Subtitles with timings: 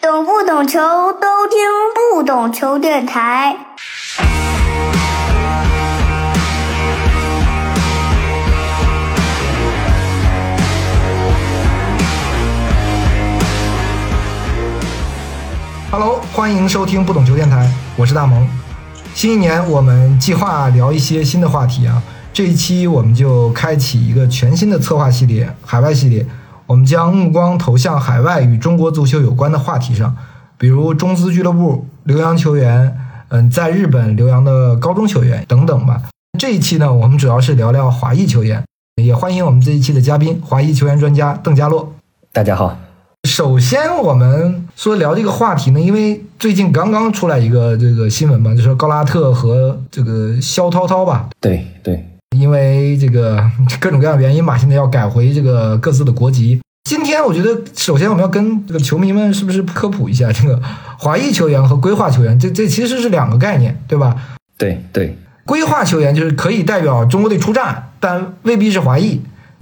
[0.00, 1.58] 懂不懂球都听
[2.14, 3.56] 不懂球电台。
[15.90, 18.46] Hello，欢迎收听不懂球电台，我是大萌。
[19.14, 22.00] 新一年我们计划聊一些新的话题啊，
[22.32, 26.24] 这一期我们就开启一个全新的策划系列——海外系列。
[26.68, 30.14] 我们将目光投向海外与中国足球有关的话题上，
[30.58, 32.94] 比如中资俱乐部、留洋球员，
[33.28, 36.02] 嗯，在日本留洋的高中球员等等吧。
[36.38, 38.62] 这一期呢，我们主要是聊聊华裔球员，
[39.02, 41.94] 也欢迎我们这一期的嘉宾——华裔球员专家邓家洛。
[42.34, 42.78] 大家好。
[43.26, 51.30] 首先，我们说聊这个话题呢，因为最近刚刚出来一个这个新闻嘛，就是高拉特和这个肖涛涛吧。
[51.40, 53.42] 对对，因为这个
[53.80, 56.60] 各种各样的原因嘛，现在要改回这个各自的国籍。
[56.88, 60.60] 今天我觉得，首先我们要跟这个球迷们是不是科普一下，这个
[60.98, 64.16] 华裔球员和规划球员，这这其实是两个概念，对吧？
[64.56, 69.20] 对对，规划球员就是可以代表中国队出战，但未必是华裔。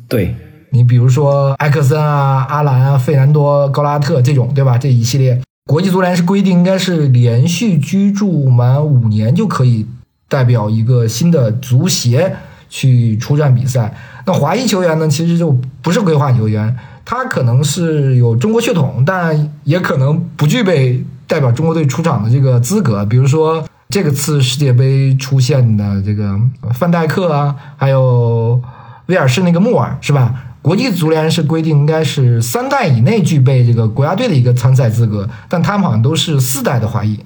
[0.08, 0.34] 对。
[0.70, 4.77] 你比如说埃克森啊、阿兰啊、费南多、高拉特这种，对吧？
[4.77, 9.86] 这一系列，国际足联是规定应该是连续居住满五年就可以
[10.28, 12.36] 代表一个新的足协
[12.69, 13.95] 去出战比赛。
[14.25, 23.06] 那华裔球员呢，其实就不是规划球员，他可能是有中国血统，但也可能不具备代表中国队出场的这个资格。
[23.06, 26.39] 比如说这个次世界杯出现的这个
[26.75, 28.61] 范戴克啊，还有
[29.06, 30.34] 威尔士那个穆尔，是吧？
[30.61, 37.20] 国际足联是规定应该是三代以内具备这个国家队的一个参赛资格，但他们好像都是四代的华裔。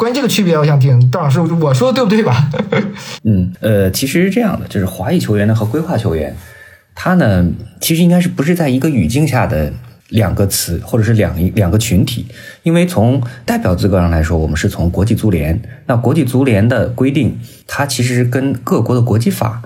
[0.00, 2.48] 关于这个区别，我想听邓老师我说的对不对吧？
[3.24, 6.34] 嗯，呃，其实是这样的，就是华裔球员呢和规划球员，
[6.94, 7.46] 他呢
[7.82, 9.70] 其实应该是不是在一个语境下的
[10.08, 12.24] 两个词，或者是两两个群体。
[12.62, 19.60] 因为从代表资格上来说，我们是从国际足联，那国际足联的规定，它其实跟各国的国际法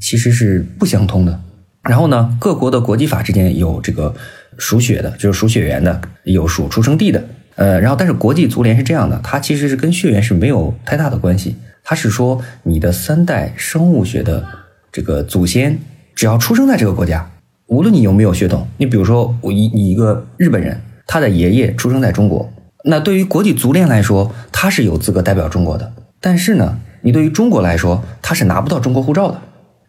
[0.00, 1.40] 其实是不相通的。
[1.84, 4.12] 然后呢，各国的国际法之间有这个
[4.58, 7.24] 属血的，就是属血缘的，有属出生地的。
[7.56, 11.56] 呃，然后但是国际足联是这样的，它其实是跟血缘是没有太大的关系。
[11.82, 14.44] 它是说你的三代生物学的
[14.92, 15.78] 这个祖先，
[16.14, 17.30] 只要出生在这个国家，
[17.66, 22.52] 无论你有没有血统，你比如说我一你一个日本人，他的爷爷出生在中国，
[22.84, 25.92] 那对于国际足联来说，他是有资格代表中国的。
[26.20, 29.40] 但是呢，你对于中国来说，他是拿不到中国护照的。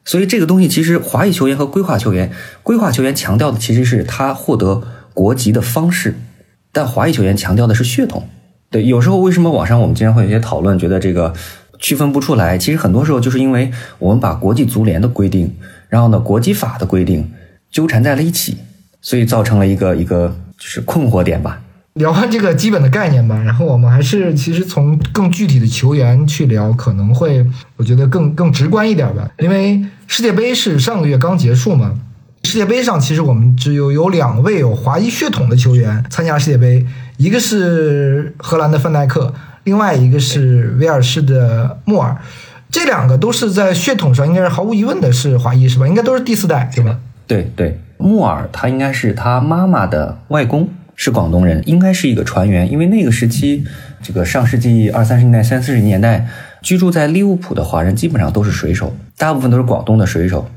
[0.05, 2.31] 所以这个东西其实华裔球员和规划球员，
[2.63, 6.15] 规划球员强调的其实是他获得国籍的方式，
[6.77, 8.29] 但华裔球员强调的是血统。
[8.69, 11.33] 对，有时候为什么网上我们经常会有一些讨论，觉得这个
[11.79, 12.55] 区分不出来？
[12.55, 15.51] 其实很多时候就是因为我们把国际足联的规定，
[15.89, 17.31] 然后呢国际法的规定
[17.71, 18.57] 纠缠在了一起，
[19.01, 21.59] 所以造成了一个一个就是困惑点吧。
[21.93, 27.43] 聊完这个基本的概念吧，然后我们还是其实从更具体的球员去聊，可能会
[27.77, 29.27] 我觉得更更直观一点吧。
[29.39, 31.95] 因为世界杯是上个月刚结束嘛，
[32.47, 36.85] 世界杯上其实我们只有有两位有华裔血统的球员参加世界杯，
[37.17, 39.33] 一个是荷兰的范戴克，
[39.65, 42.15] 另外一个是威尔士的穆尔，
[42.71, 45.85] 这两个都是在血统上应该是毫无疑问的是华裔是吧？
[45.85, 46.97] 应该都是第四代对吧？
[47.27, 50.69] 对对，穆尔他应该是他妈妈的外公。
[50.99, 53.63] 是广东人，应该是一个船员，因为那个时期，
[54.01, 56.27] 这个上世纪二三十年代、三四十年代，
[56.63, 60.49] 居住在利物浦的华人基本上都是水手，大部分都是广东的水手。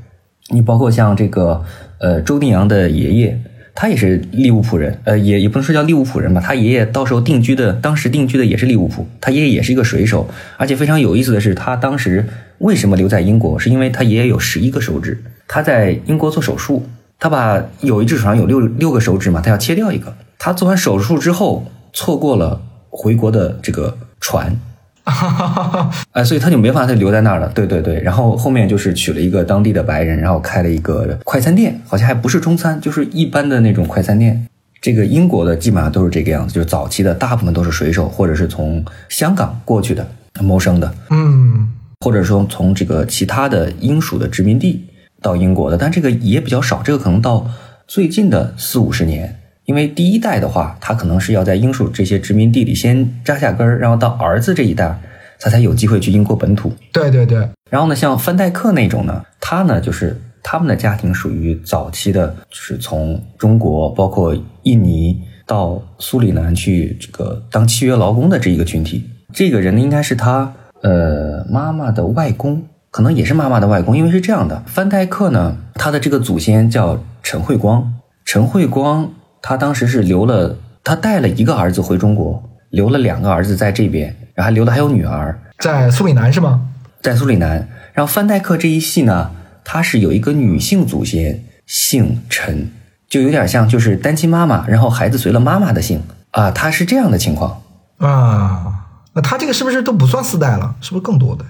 [0.51, 1.63] 你包括像这个，
[1.99, 3.39] 呃，周定洋的爷爷，
[3.73, 12.25] 他也是利物浦人，呃，也也不能说叫利物浦人吧，他爷爷到时候定居的，当时定居的也是利物浦，他爷爷也是一个水手，而且非常有意思的是，他当时
[12.59, 16.83] 为什么留在英国，是因为他爷爷有十一个手指，他在英国做手术，
[17.17, 20.13] 他把有一只手上有六六个手指嘛，他要切掉一个。
[20.37, 24.55] 他做完手术之后，错过了回国的这个船，
[26.11, 27.47] 哎，所以他就没法再留在那儿了。
[27.49, 34.45] 对对对，然后后面就是娶了一个当地的白人，然后开了一个快餐店，好像还不是中餐，就是一般的那种快餐店。
[34.79, 40.07] 这个英国的基本上都是这个样子，就是早期的大部分都是水手，或者是从香港过去的
[40.39, 44.85] 谋生的，嗯，或者说从这个其他的英属的殖民地
[45.21, 47.47] 到英国的，但这个也比较少，这个可能到
[47.87, 49.40] 最近的四五十年。
[49.65, 54.99] 因为第一代的话，他可能是要在英属这些殖民地里先扎下根儿，然后到儿子这一代，
[55.39, 56.73] 他才有机会去英国本土。
[56.91, 57.47] 对对对。
[57.69, 69.07] 然后呢，像范戴克那种呢，他呢就是他们的家庭属于早期的，就是从中国包括印尼到苏里南去这个当契约劳工的这一个群体。
[69.31, 77.93] 这个人呢，应该是他呃妈妈的外公，可能也是妈妈的外公，因为是这样的，范戴克呢，他的这个祖先叫陈慧光，
[78.25, 79.13] 陈慧光。
[79.41, 86.67] 他当时是留了他带了一个儿子回中国，留了两个儿子在这边，然后还留的还有女儿在苏里南是吗？
[87.01, 87.67] 在苏里南。
[87.93, 89.31] 然后范戴克这一系呢，
[89.63, 92.71] 他是有一个女性祖先，姓陈，
[93.09, 96.01] 就有点像就是单亲妈妈，然后孩子随了妈妈的姓
[96.31, 97.61] 啊，他是这样的情况。
[97.97, 98.73] 啊，
[99.13, 100.75] 那他这个是不是都不算四代了？
[100.81, 101.43] 是不是更多的？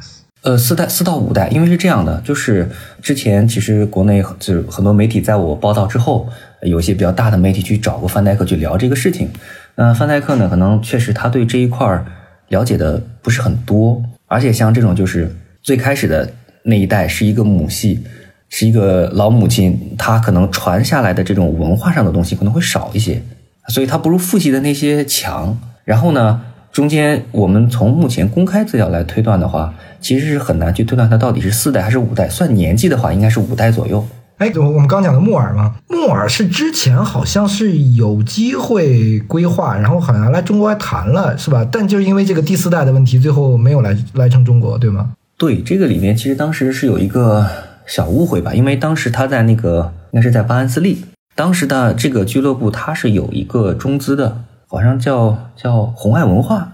[0.43, 2.67] 呃，四代四到五代，因为是这样的，就是
[3.01, 6.27] 之前其实国内就是很多媒体在我报道之后，
[6.63, 9.29] 有一些比较大的媒体去找过范戴克去聊这个事情。
[9.75, 12.05] 那范戴克呢，可能确实他对这一块儿
[12.47, 16.27] 了解的不是很多，而且像这种就是最开始的
[16.63, 18.03] 那一代是一个母系，
[18.49, 23.21] 是一个老母亲，她可能传下来的这种文化上的东西可能会少一些，
[23.67, 25.55] 所以她不如父系的那些强。
[25.85, 26.41] 然后呢，
[26.71, 29.73] 中间我们从目前公开资料来推断的话。
[30.01, 32.27] 其实是很难去推断它到底是四代还是五代。
[32.27, 34.03] 算年纪的话，应该是五代左右。
[34.37, 41.63] 哎，我们刚讲的木耳吗，木耳是之前好像是有机会规划，然后好像来中国还谈了，是吧？
[41.71, 45.11] 但就是因为这个第四代的问题，最后没有来来成中国，对吗？
[45.37, 47.47] 对，这个里面其实当时是有一个
[47.85, 56.69] 小误会吧，因为当时他在那个应该是在巴恩斯利，当时的这个俱乐部它是有一个中资的，好像叫叫红爱文化，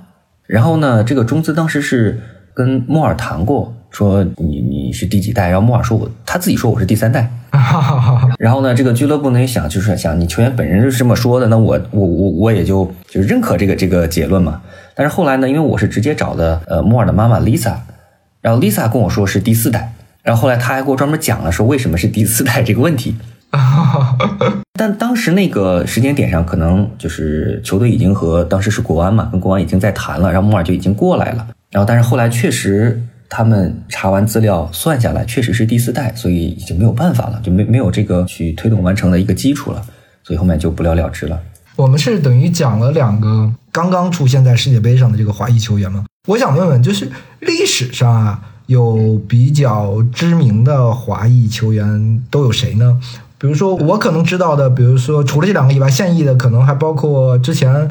[0.46, 2.22] 然后呢，这个中资当时是。
[2.58, 5.48] 跟莫尔谈过，说你你是第几代？
[5.48, 7.32] 然后莫尔说我他自己说我是第三代。
[8.40, 14.60] 然后呢，这个俱乐部呢也想就是想你球员本人是这么说的，那我我我我也就就认可这个这个结论嘛。
[14.96, 17.76] 但是后来呢，因为我是直接找的呃莫尔的妈妈 Lisa，
[18.42, 19.94] 然后 Lisa 跟我说是第四代，
[20.24, 23.16] 然后后来他还给我专门讲了说为什么是第四代这个问题。
[24.78, 31.48] 但当时那个时间点上，可能就是球队已经和当时是国安嘛，跟国安已经在谈了，然后莫尔就已经过来了。
[31.72, 39.82] 然后，但是后来确实，他们查完资料算下来，确实是第四代，所以已经没有办法了，就没没有这个去推动完成的一个基础了，
[40.24, 41.40] 所以后面就不了了之了。
[41.76, 46.06] 我们是等于讲了两个刚刚出现在世界杯上的这个华裔球员吗？
[46.28, 47.10] 我想问问，就是
[47.40, 53.00] 历史上啊，有比较知名的华裔球员都有谁呢？
[53.38, 57.90] 比如说我可能知道的，比如说除了这两个以外，现役的可能还包括之前。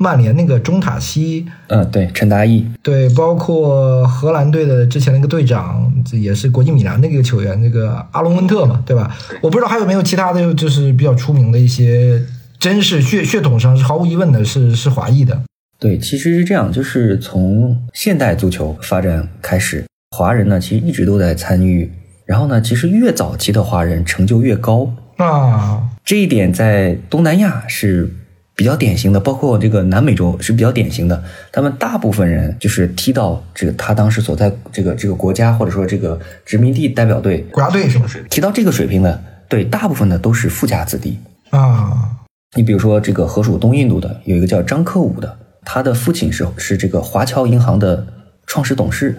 [0.00, 9.12] 曼联那个中塔西，嗯，对，陈达义，对，包括荷兰队的之前那个队长，这也是国际米兰那个球员，那个阿隆温特嘛，对吧？
[9.42, 12.22] 我不知道还有没有其他的，就是比较出名的一些，
[12.60, 15.42] 真是血血统上是毫无疑问的，是是华裔的。
[15.80, 19.84] 对，其实是这样，就是从现代足球发展开始，
[20.16, 21.90] 华人呢其实一直都在参与，
[22.28, 28.14] 然后呢，其实越早期的华人成就越高啊，这一点在东南亚是。
[28.58, 31.22] 比较典型的，包括这个南美洲是比较典型的，
[31.52, 38.28] 他们大部分人就是踢到这个他当时所在这个这个国家或者说这个殖民地代表队国家队什么水平？
[38.28, 41.20] 提到这个水平的，对，大部分的都是富家子弟
[41.50, 42.16] 啊。
[42.56, 48.04] 你比如说这个河属东印度的有一个叫张克武的，他的父亲是是这个华侨银行的
[48.44, 49.16] 创始董事，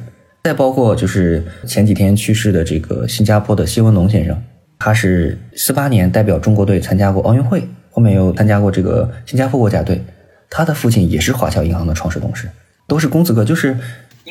[0.49, 4.35] 再包括就是前几天去世的这个新加坡的谢文龙先生，
[4.79, 7.63] 他是四八年代表中国队参加过奥运会。
[7.91, 10.03] 后面又参加过这个新加坡国家队，
[10.49, 12.49] 他的父亲也是华侨银行的创始董事，
[12.87, 13.77] 都是公子哥，就是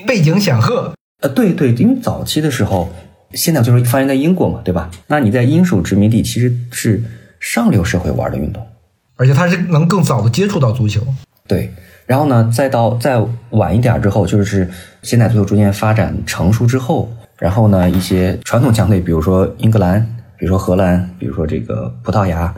[0.09, 0.93] 背景显赫。
[1.23, 2.93] 呃，对对，因为早期的时候，
[3.35, 4.91] 现在就是发源在英国嘛，对吧？
[5.07, 7.01] 那你在英属殖民地其实是
[7.39, 8.67] 上流社会玩的运动，
[9.15, 11.01] 而且他是能更早的接触到足球。
[11.47, 11.73] 对，
[12.09, 14.69] 然后呢，再到再晚一点之后，就是
[15.03, 20.01] 现代足球逐渐发展成熟之后，然后呢，一些传统强队，比如说英格兰，
[20.37, 22.53] 比如说荷兰，比如说这个葡萄牙。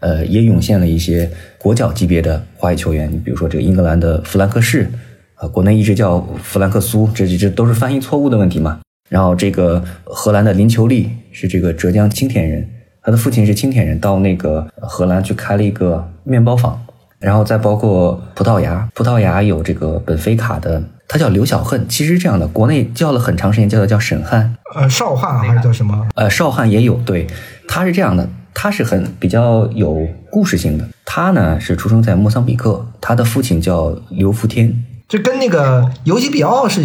[0.00, 1.28] 呃，也涌现了一些
[1.58, 4.86] 国脚级别的华裔球员，你比如说这个英格兰的弗兰克士，
[5.36, 8.78] 啊，国内一直叫弗兰克苏，这这这都是翻译错误的问题嘛。
[9.08, 12.68] 然后这个荷兰的林球利是这个浙江青田人，
[13.02, 16.78] 他的父亲是青田人，到那个荷兰去开了一个面包坊。
[17.18, 26.06] 然后再包括葡萄牙，葡萄牙有这个本菲卡的，他叫刘小恨，其实这样的，国内叫了很长时间，叫他叫沈汉，呃，少汉还是叫什么？
[26.14, 27.26] 呃，少汉也有，对，
[27.68, 28.28] 他是这样的。
[28.58, 30.88] 他是很比较有故事性的。
[31.04, 36.82] 他呢是出生在莫桑比克，他的父亲叫刘福天，这跟那个尤吉比奥是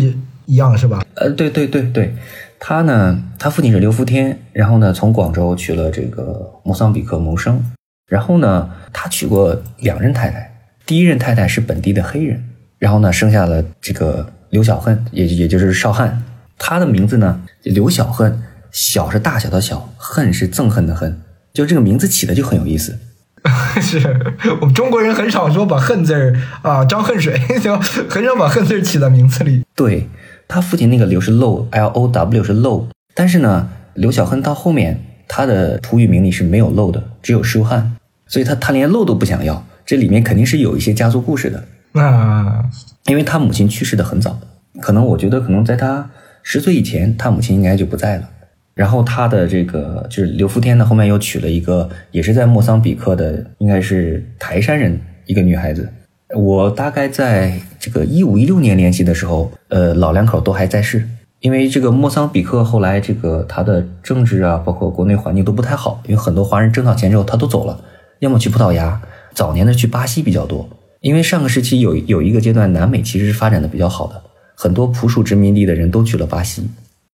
[0.47, 1.01] 一样，是吧？
[1.15, 2.13] 呃，对对对对，
[2.59, 7.63] 他呢，他父亲是刘福天，然后呢从广州去了这个莫桑比克谋生，
[8.12, 10.53] 然后呢他娶过两任太太，
[10.86, 12.44] 第一任太太是本地的黑人，
[12.77, 16.22] 然后呢生下了这个刘小恨，也也就是少汉，
[16.58, 21.22] 他的名字呢刘小恨，小是大小的小，恨是憎恨的恨。
[21.53, 23.00] 就这个名字起的就很有意思，
[23.82, 23.98] 是
[24.60, 29.63] 我们中国人很少说把“恨”字儿啊，张恨水 就很少把“恨”字起在名字里。
[29.74, 30.10] 对
[30.50, 37.96] 他父亲那个刘是 low，l o w 是 low，但是呢，刘小恨到后面他的土语名里是没有 low 的，只有舒汉，
[38.31, 41.61] 所以他他连 low 都不想要，这里面肯定是有一些家族故事的。
[41.91, 42.63] 那
[43.07, 44.39] 因为他母亲去世的很早，
[44.81, 46.09] 可能我觉得可能在他
[46.41, 48.29] 十岁以前，他母亲应该就不在了。
[48.73, 55.91] 然后他的这个就是刘福天呢，后面又娶了一个也是在莫桑比克的，应该是台山人一个女孩子。
[56.33, 61.05] 我大概在这个一五一六年联系的时候，呃，老两口都还在世。
[61.41, 67.77] 因为这个莫桑比克后来这个他的政治啊，包括国内环境都不太好，因为很多华人挣到钱之后他都走了，
[68.21, 69.01] 要么去葡萄牙，
[69.33, 70.69] 早年的去巴西比较多。
[70.99, 74.21] 因为上个时期有有一个阶段，南美其实是发展的比较好的，
[74.55, 76.69] 很多普属殖民地的人都去了巴西，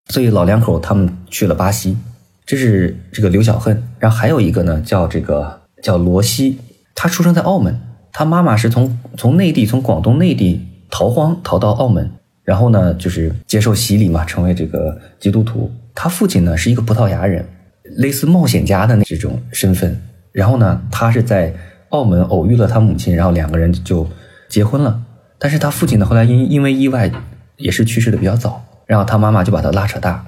[0.10, 1.98] 所以老两口他们去了巴西。
[2.46, 6.58] 这是这个刘小恨，然后还有一个呢叫这个叫罗西，
[6.94, 7.80] 他出生在澳门，
[8.12, 12.12] 他妈妈是从从内地从广东内地逃荒逃到澳门，
[12.44, 15.72] 然后呢就是接受洗礼嘛，成为这个基督徒。
[15.96, 17.48] 他父亲呢是一个葡萄牙人，
[17.96, 19.98] 类似冒险家的那这种身份，
[20.38, 21.54] 然后呢他是在。
[21.90, 24.06] 澳门偶遇了他母亲，然后两个人就
[24.50, 25.02] 结婚了。
[25.40, 27.10] 但是他父亲呢，后来因因为意外
[27.56, 30.26] 也是去世的比较早，然后他妈妈就把他拉扯大，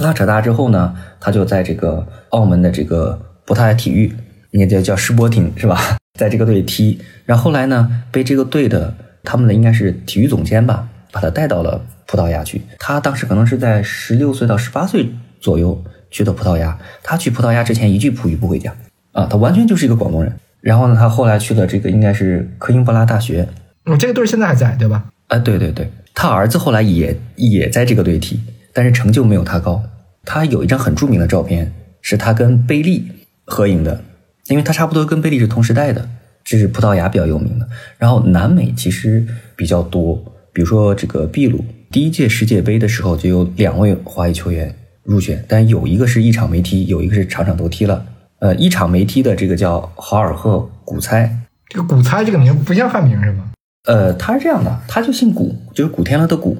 [0.00, 4.10] 拉扯大之后呢，他就在这个澳门的这个葡萄牙体育，
[4.52, 5.78] 应该叫叫世博廷是吧？
[6.18, 12.62] 在这个队踢，然后后来呢，被这个队的他们的应该是体育总监吧，把他带到了葡萄牙去。
[12.78, 15.10] 他当时可能是在十六岁到十八岁
[15.42, 16.78] 左右去的葡萄牙。
[17.02, 18.74] 他去葡萄牙之前一句葡语不会讲
[19.12, 20.32] 啊，他完全就是一个广东人。
[20.60, 23.48] 然后呢，他后来去了这个应该是科英布拉大学。
[23.86, 25.04] 嗯，这个队现在还在对吧？
[25.28, 28.40] 啊，对对对，他儿子后来也也在这个队踢，
[28.72, 29.82] 但是成就没有他高。
[30.24, 33.04] 他有一张很著名的照片，是他跟贝利
[33.44, 34.02] 合影的，
[34.46, 36.08] 因为他差不多跟贝利是同时代的，
[36.44, 37.68] 这是葡萄牙比较有名的。
[37.98, 39.26] 然后南美其实
[39.56, 40.14] 比较多，
[40.52, 48.06] 比如说这个秘鲁，第一届世界杯的时候就有两位华裔球员入选，但有一个是一场没踢，有一个是场场都踢了。
[48.42, 51.32] 呃，一场没踢的这个叫豪尔赫古猜，
[51.68, 53.52] 这个古猜这个名不像汉名是吗？
[53.86, 56.58] 呃，他是这样的，他就姓古，就是古天乐的古。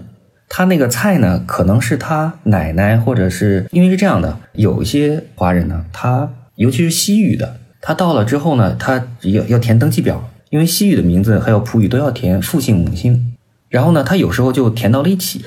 [0.48, 13.34] 他那个菜呢，可能是他奶奶，或者是因为是这样的，有一些华人呢，他尤其是西语的，他到了之后呢，他要要填登记表，因为西语的名字还有普语都要填父姓母姓，
[13.68, 15.44] 然后呢，他有时候就填到了一起，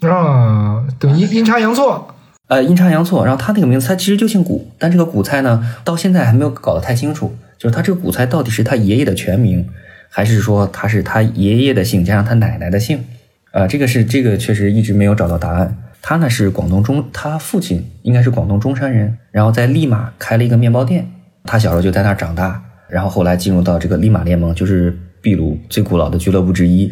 [0.00, 2.16] 啊，等于阴差阳错。
[2.48, 9.68] 呃，阴差阳错，然后他那个名字他其实就姓古，但这个古菜呢，到现在还没有搞得太清楚，就是他这个古菜到底是他爷爷的全名，
[10.08, 13.04] 还是说他是他爷爷的姓加上他奶奶的姓？
[13.52, 15.76] 呃，这个是这个确实一直没有找到答案。
[16.00, 21.06] 他呢是广东中，他父亲应该是广东中山人，然后在利马开了一个面包店，
[21.44, 26.90] 他小时候就在那儿长大，然后后来进入到这个利马联盟，就是秘鲁最古老的俱乐部之一。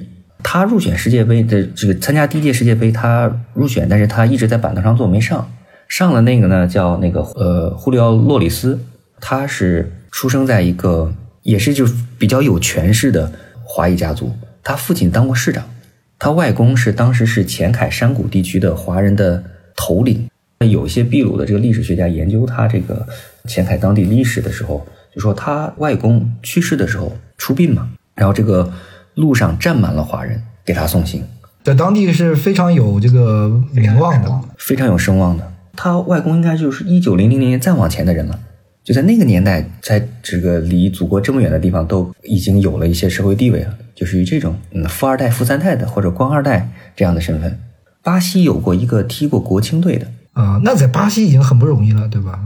[0.48, 5.50] 他入选世界杯的这个参加第一届世界杯，他入选，但是他一直在板凳上坐没上。
[5.88, 8.78] 上了那个呢，叫那个呃，胡里奥·洛里斯，
[9.20, 11.12] 他是出生在一个
[11.42, 11.84] 也是就
[12.16, 13.32] 比较有权势的
[13.64, 14.32] 华裔家族。
[14.62, 15.68] 他父亲当过市长，
[16.16, 19.42] 他外公是当时是前凯山谷地区的华人的
[19.74, 20.28] 头领。
[20.60, 23.04] 那有一些秘鲁的这个历史学家研究他这个
[23.48, 28.72] 前凯当地历史的时候，就说他外公去世的时候出殡嘛，然后这个。
[29.16, 31.24] 路上站满了华人给他送行，
[31.64, 35.52] 在当地是非常有这个名望的，非常有声望的。
[35.74, 38.38] 他外公应该就是一九零零年再往前的人了，
[38.84, 47.58] 就在那个年代，在这个离祖国这么远的地方，都已经有了一些社会地位了，就是以这种嗯富二代、富三代的或者官二代这样的身份。
[48.02, 52.38] 巴西有过一个踢过国青队的啊，那在巴西已经很不容易了，对吧？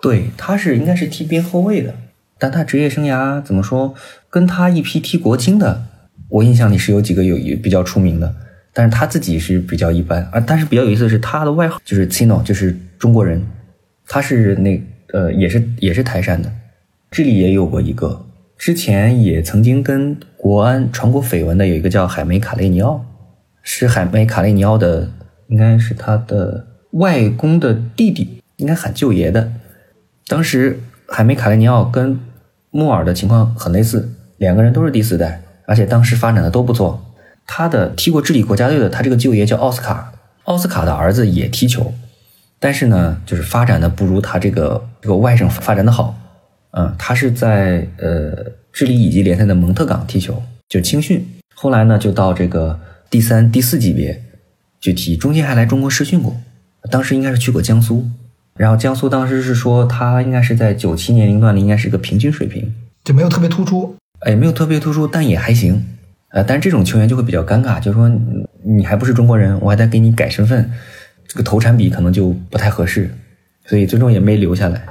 [0.00, 1.94] 对，他是应该是踢边后卫的，
[2.38, 3.94] 但他职业生涯怎么说，
[4.30, 5.84] 跟他一批踢国青的。
[6.28, 8.34] 我印象里是有几个有比较出名的，
[8.72, 10.40] 但是他自己是比较一般啊。
[10.40, 13.42] 但是比较有意思的是，他的外号就是 Cino，就是中国人。
[14.08, 16.52] 他是那呃，也是也是台山的。
[17.10, 23.04] 这里也有过一个，之前也曾经跟国安传过绯闻的，有一个叫海梅卡雷尼奥，
[23.62, 25.10] 是海梅卡雷尼奥的，
[25.48, 26.66] 应该是他的。
[26.92, 29.52] 外公的弟弟，应该喊舅爷的。
[30.28, 32.18] 当时海梅卡雷尼奥跟
[32.70, 35.42] 莫尔的情况很类似，两个人都是第四代。
[35.66, 37.04] 而且当时发展的都不错，
[37.46, 40.12] 他的踢过智利国家队的，他这个舅爷叫奥斯卡，
[40.44, 41.92] 奥斯卡的儿子也踢球，
[42.58, 46.16] 但是呢，就是发展的不如他这个这个外甥发展的好，
[46.70, 48.32] 嗯，他是在呃
[48.72, 52.78] 智利乙级联赛的蒙特港踢球，就青训，后来呢就到这个
[53.10, 54.22] 第三、第四级别
[54.80, 56.36] 去踢，中间还来中国试训过，
[56.90, 58.08] 当时应该是去过江苏，
[58.56, 63.96] 然后江苏当时是说他应该是在九七年龄段里应该是个平均水平，就没有特别突出。
[64.26, 65.80] 哎，没有特别突出，但也还行，
[66.30, 68.10] 呃，但是这种球员就会比较尴尬，就是说
[68.64, 70.68] 你还不是中国人，我还得给你改身份，
[71.28, 73.08] 这个投产比可能就不太合适，
[73.66, 74.84] 所以最终也没留下来。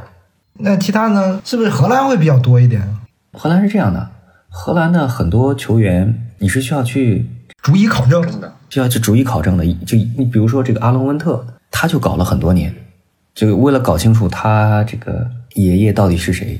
[0.57, 1.41] 那其他呢？
[1.43, 2.81] 是不是荷兰会比较多一点？
[3.33, 4.09] 荷兰是这样的，
[4.47, 7.25] 荷兰的很多球员，你是需要去
[7.61, 8.53] 逐一考证的。
[8.69, 9.65] 需要去逐一考证的。
[9.85, 12.73] 就你比如说这个阿隆温特，他就搞了很多年，
[13.33, 16.57] 就为了搞清楚他这个爷爷到底是谁，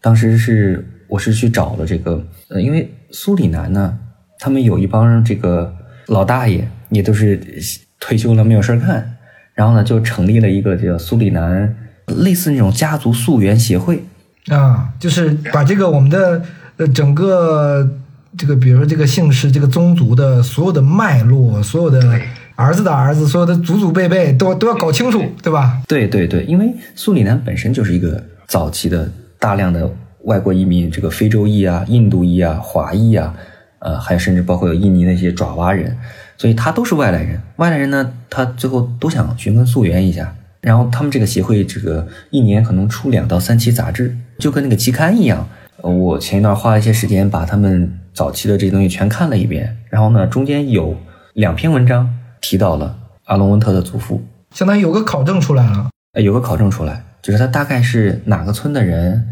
[0.00, 3.98] 当时是我是去找了这个，呃，因为苏里南呢，
[4.38, 5.74] 他们有一帮这个
[6.06, 7.40] 老大爷，也都是
[8.00, 9.16] 退休了没有事儿干，
[9.54, 14.02] 然后呢就成立了一个叫苏里南类似那种家族溯源协会。
[14.48, 16.40] 啊，就是把这个我们的
[16.76, 17.88] 呃整个
[18.38, 22.20] 这个，比如说这个姓氏、这个宗族的所有的脉络、所有的
[22.54, 25.82] 儿子的儿子、所有的祖祖辈辈都都要搞清楚，对吧？
[25.88, 29.90] 对对对，因为苏里南本身就是一个早期的大量的
[30.26, 33.32] 外国移民，这个非洲裔啊、印度裔啊、华裔啊，
[33.78, 35.96] 呃，还有甚至包括有印尼那些爪哇人，
[36.36, 37.40] 所以他都是外来人。
[37.56, 40.34] 外来人呢，他最后都想寻根溯源一下。
[40.60, 45.48] 然后他们这个协会，这个一年可能出两到三期杂志，就跟那个期刊一样。
[45.80, 49.76] 我前一段花了一些时间把他们早期的这些东西全看了一遍。
[49.88, 50.96] 然后呢，中间有
[51.34, 55.88] 两篇文章提到了阿隆温特的祖父，相当于有个考证出来了。
[56.14, 59.24] 呃，有个考证出来，就是他大概是哪个村的人，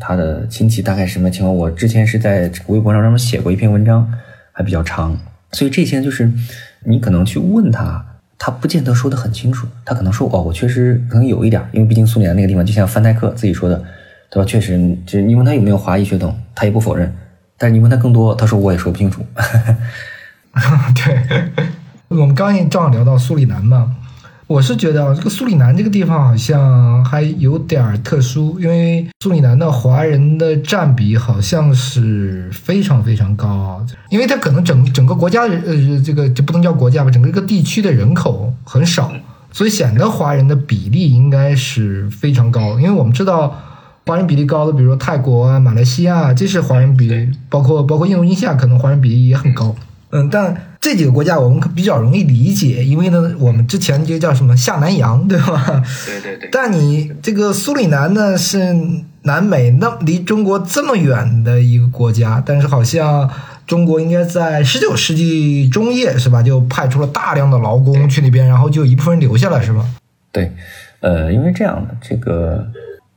[0.00, 1.54] 他的亲戚大概什么情况。
[1.54, 4.12] 我之前是在微博上专门写过一篇文章，
[4.52, 5.18] 还比较长。
[5.52, 6.32] 所以这些就是
[6.84, 8.04] 你可能去问他。
[8.36, 13.82] 他不见得说的很清楚，他可能说哦，我确实可能有一点，因为毕竟苏联那个地方，就像范戴克自己说的，
[14.28, 14.44] 对吧？
[14.44, 17.10] 确实，就是你问他有没有华裔血统，他也不否认。
[17.56, 19.24] 但是你问他更多， 他说我也说不清楚。
[20.94, 21.44] 对，
[22.08, 23.96] 我们刚也正好聊到苏里南嘛。
[24.46, 39.10] 我是觉得啊，这个苏里南这个地方好像还有点特殊，因为苏里南的华人的占比好像是非常非常高，因为它可能整整个国家呃这个就不能叫国家吧，整个一个地区的人口很少，
[39.50, 42.78] 所以显得华人的比例应该是非常高。
[42.78, 43.58] 因为我们知道
[44.04, 49.74] 华人比例高的，比如说泰国啊、马来西亚，这是华人比例，包括包括印度尼西亚，可能华人比例也很高。
[50.10, 55.82] 嗯，但这几个国家我们比较容易理解，因为呢，我们之前就叫什么下南洋，对吧？
[56.04, 56.50] 对对对。
[56.52, 58.76] 但你这个苏里南呢，是
[59.22, 63.30] 南美那离中国这么远的一个国家，但是好像
[63.66, 69.88] 中国应该在十九世纪中叶是吧，就派出了大量的劳工去那边，然后就一部分人留下来是吧？
[70.30, 70.52] 对，
[71.00, 72.70] 呃，因为这样的这个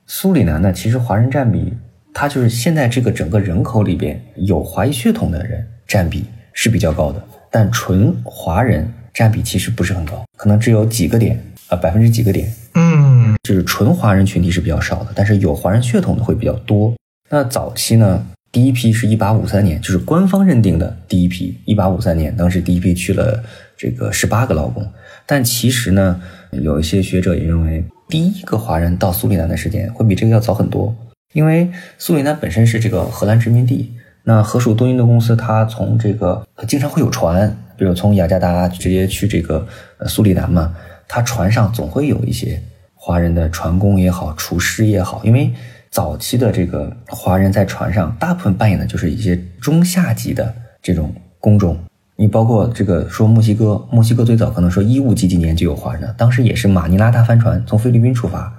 [0.06, 1.74] 苏里南呢，其实华人占比，
[2.14, 6.24] 它就是现在这个整个人口里边有华裔血统的人占比。
[6.60, 12.52] 是比较高的，但纯华人占比其实不是很高，可能只有几个点啊，百分之几个点。
[12.76, 16.94] 嗯，就是纯华人群体是比较少的，但是有华人血统的会比较多。
[17.30, 23.44] 那早期呢，第一批是一八五三年，就是官方认定的第一批，一八五三年，当时第一批去了
[23.76, 24.88] 这个十八个劳工。
[25.26, 30.96] 但其实呢，有一些学者也认为，第一个华人到苏里南的时间会比这个要早很多，
[31.34, 33.94] 因为苏里南本身是这个荷兰殖民地。
[34.30, 39.66] 那河属多印度公司，它从这个经常会有船，比如从雅加达直接去这个
[40.06, 40.76] 苏里南嘛，
[41.08, 42.62] 它船上总会有一些
[42.94, 45.50] 华人的船工也好，厨师也好，因为
[45.90, 51.80] 早期的这个华人在船上大部分扮演的就是一些中下级的这种工种。
[52.18, 58.54] 你包括这个说墨西哥，墨西哥最早可能说一五几几年就有华人，当时也是马尼拉大帆船从菲律宾出发，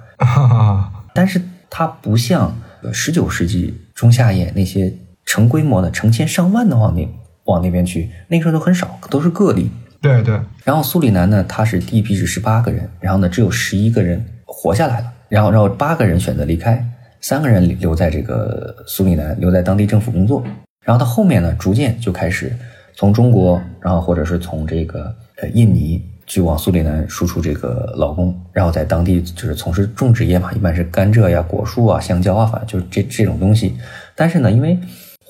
[1.13, 2.57] 但是它不像
[2.91, 4.91] 十九世纪中下叶那些。
[5.29, 7.07] 成规模的成千上万的往那
[7.43, 9.69] 往那边去，那个时候都很少，都是个例。
[10.01, 10.39] 对对。
[10.63, 16.83] 然后苏里南呢，他是第一批是十八个人，然后呢只有十一个人活下来了，然后然后八个人选择离开，
[17.21, 20.43] 三个人留在这个苏里南，留在当地政府工作。
[20.83, 22.51] 然后到后面呢，逐渐就开始
[22.95, 33.77] 从中国，然后或者是从这个呃印尼去往苏里南输出这个劳工，然后在当地就是从事种植业嘛，一般是甘蔗呀、果树啊、香蕉啊，反正就是这这种东西。
[34.15, 34.79] 但是呢，因为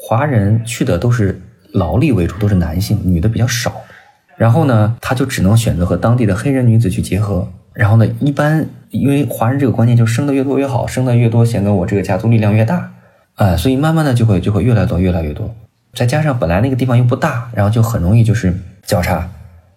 [0.09, 1.39] 华人去的都是
[1.73, 3.71] 劳力为主，都是男性，女的比较少。
[4.37, 7.47] 然后呢，他就只能选择和当地的黑人女子去结合。
[7.75, 12.91] 然后呢，一般因为华人这个观念就生的越多越好，生的越多显得我这个家族力量越大，
[13.35, 15.53] 啊，所以慢慢的就会就会越来越多越来越多。
[15.93, 18.51] 再加上本来那个地方又不大，然后就很容易就是
[18.87, 19.29] 交叉。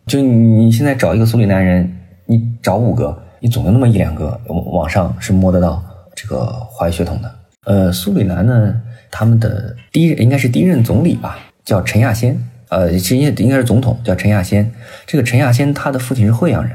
[0.07, 0.29] 就你
[0.65, 7.31] 你现在找一个苏里南人，你找五个，你总有那么一两个网上是摸得到这个华裔血统的。
[7.67, 8.81] 呃，苏里南呢？
[9.13, 14.73] 他们的第一应该是第一任总理吧，叫陈亚先，呃，其实应该是总统，叫陈亚先。
[15.07, 16.73] 这个陈亚先他的父亲是惠阳人，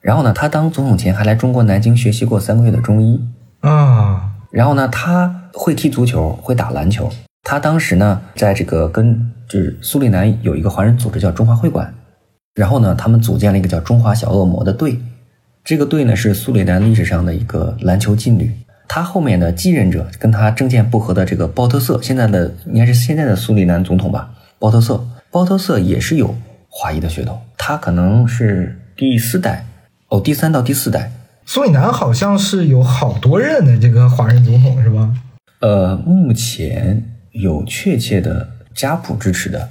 [0.00, 3.20] 然后呢，他当总统前还来中国南京学习过三个月的中医
[3.60, 4.30] 啊。
[4.52, 7.10] 然后呢，他会踢足球，会打篮球。
[7.42, 11.92] 他当时呢，在这个跟就是苏里南有一个华人组织叫中华会馆，
[12.54, 14.96] 然后呢，他们组建了一个叫中华小恶魔的队。
[15.64, 18.50] 这个队呢是苏里南历史上的一个篮球劲旅。
[18.92, 24.32] 他后面的继任者跟他政见不合的这个鲍特瑟，现在的应该是现在的苏里南总统吧？
[24.58, 26.34] 鲍特瑟，鲍特瑟也是有
[26.68, 29.64] 华裔的血统，他可能是第四代，
[30.08, 31.12] 哦，第三到第四代。
[31.46, 35.14] 苏里南好像是有好多任的这个华人总统，是吧？
[35.60, 37.00] 呃，目前
[37.30, 39.68] 有确切的家谱支持的，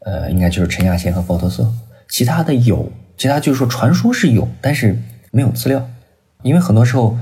[0.00, 1.72] 呃，应该就是陈亚贤和鲍特瑟。
[2.06, 4.98] 其他的有，其他就是说传说是有，但是
[5.30, 5.88] 没有资料，
[6.42, 7.16] 因为很多时候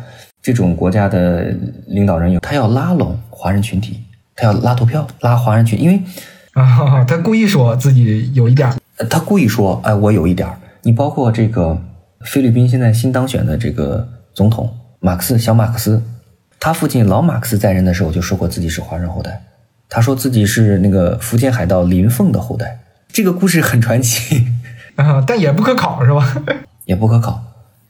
[0.46, 1.52] 这种国家的
[1.88, 4.00] 领导人有他要拉拢华人群体，
[4.36, 6.00] 他要拉投票，拉华人群，因为
[6.52, 10.56] 啊， 他故意说自己有一点儿，呃他故意说，哎，我有一点儿。
[10.82, 11.76] 你包括这个
[12.20, 16.00] 菲律宾现在新当选的这个总统马克思小马克思，
[16.60, 19.42] 他父亲老马克思在任的时候就说过自己是华人后代，
[19.88, 22.78] 他说自己是那个福建海盗林凤的后代，
[23.08, 24.46] 这个故事很传奇。
[24.94, 26.36] 啊，但也不可考，是吧？
[26.86, 27.42] 也不可考，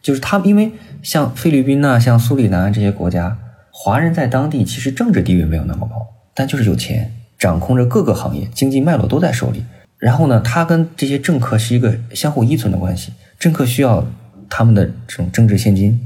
[0.07, 0.71] 就是他，因为
[1.03, 3.37] 像菲律宾呐、像苏里南这些国家，
[3.73, 5.97] 华人在当地其实政治地位没有那么高，
[6.33, 9.64] 但就是有钱，掌控着各个行业，经济脉络都在手里。
[9.99, 14.07] 然后呢，他跟这些政客是一个相互依存的关系，政客需要
[14.49, 16.01] 他们的这种政治现金，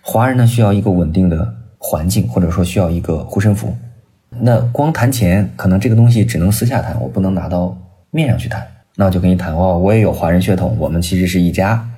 [0.00, 3.72] 华人呢需要一个稳定的环境，或者说需要一个护身符。
[4.40, 7.78] 那光谈钱，可能这个东西只能私下谈，我不能拿到
[8.10, 8.66] 面上去谈。
[8.96, 11.88] 那我就跟你谈哦，我也有华人血统，我们其实是一家。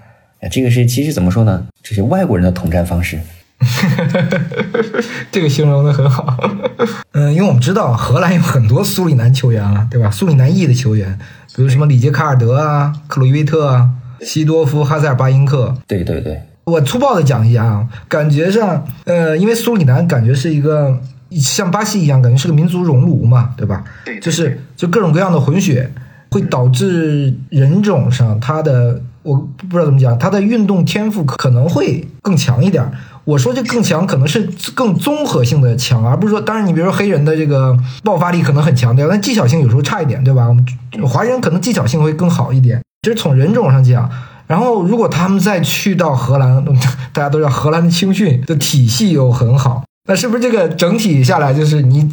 [0.46, 1.66] 哎，这个是其实怎么说呢？
[1.82, 3.18] 这是外国人的统战方式。
[5.32, 6.38] 这个形容的很好。
[7.12, 10.08] 嗯，因为我们知道荷兰有很多苏里南球员啊，对吧？
[10.08, 11.18] 苏里南裔的球员，
[11.56, 15.74] 比如什么里杰卡尔德啊、克鲁伊维特啊、西多夫、哈塞尔巴因克。
[15.88, 21.00] 对对对，我粗暴的讲一下啊，感觉上，呃，因为苏里南感觉是一个
[21.32, 23.82] 像巴西一样，感觉是个民族熔炉嘛，对吧？
[24.04, 25.90] 对就是就各种各样的混血，
[26.30, 32.88] 会导致人种上他的我不知道怎么讲，他的运动天赋可能会更强一点。
[33.24, 40.46] 我说这更强，可能是更综合性的强，而不是说，当然你比如说黑人的这个爆发力可能很强对吧，但技巧性有时候差一点，对吧？
[40.46, 40.64] 我们
[41.08, 44.08] 华人可能技巧性会更好一点，就是从人种上讲。
[44.46, 46.64] 然后如果他们再去到荷兰，
[47.12, 52.08] 大家都知道荷兰的青训的体系又很好，那是不是这个整体下来就是你？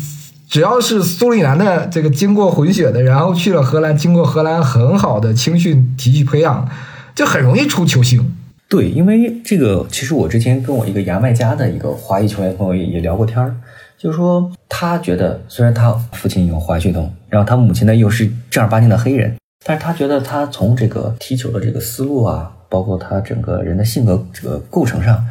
[0.49, 6.67] 只要是苏里南的这个经过混血的，然后去了荷兰，经过荷兰很好的青训体系培养，
[7.15, 8.35] 就很容易出球星。
[8.69, 13.55] 对，因为这个，其实我之前跟我一个牙买加的一个华裔球员朋友也也聊过天儿，
[13.97, 25.23] 就是说他觉得虽然他父亲有华血统，然后他母亲呢又是正儿八经的黑人，但是他觉得他从这个踢球的这个思路啊，包括他整个人的性格这个构成上，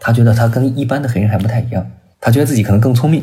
[0.00, 1.88] 他觉得他跟一般的黑人还不太一样，
[2.20, 3.22] 他觉得自己可能更聪明。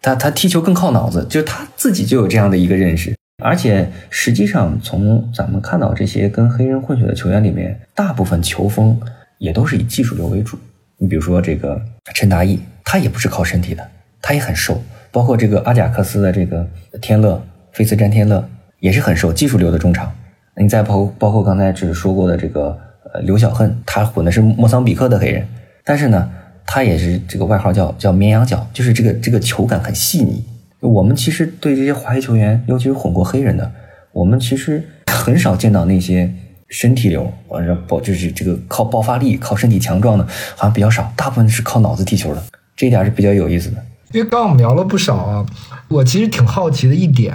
[0.00, 8.98] 他他踢球更靠脑子，就是他自己就有这样的一个认识，而且实际上从咱们看到这些跟黑人混血的球员里面，大部分球风
[9.38, 10.58] 也都是以技术流为主。
[10.98, 11.80] 你比如说这个
[12.14, 13.86] 陈达义，他也不是靠身体的，
[14.20, 16.66] 他也很瘦，包括这个阿贾克斯的这个
[17.00, 18.48] 天乐，菲茨詹天乐
[18.80, 20.12] 也是很瘦，技术流的中场。
[20.56, 22.78] 你再包包括刚才只是说过的这个
[23.12, 25.46] 呃刘小恨，他混的是莫桑比克的黑人，
[25.84, 26.30] 但是呢。
[26.64, 30.42] 他也是这个外号叫叫绵羊脚，就是这个这个球感很细腻。
[30.82, 33.70] 我们其实对这些华裔球员，尤其是混过黑人的，
[34.10, 36.34] 我们其实很少见到那些
[36.66, 41.12] 身体流，完了爆就是这个靠爆发力、靠身体强壮的，好像比较少。
[41.14, 42.42] 大部分是靠脑子踢球的，
[42.74, 43.76] 这一点是比较有意思的。
[44.10, 45.46] 因为刚刚我们聊了不少啊，
[45.86, 47.32] 我其实挺好奇的一点，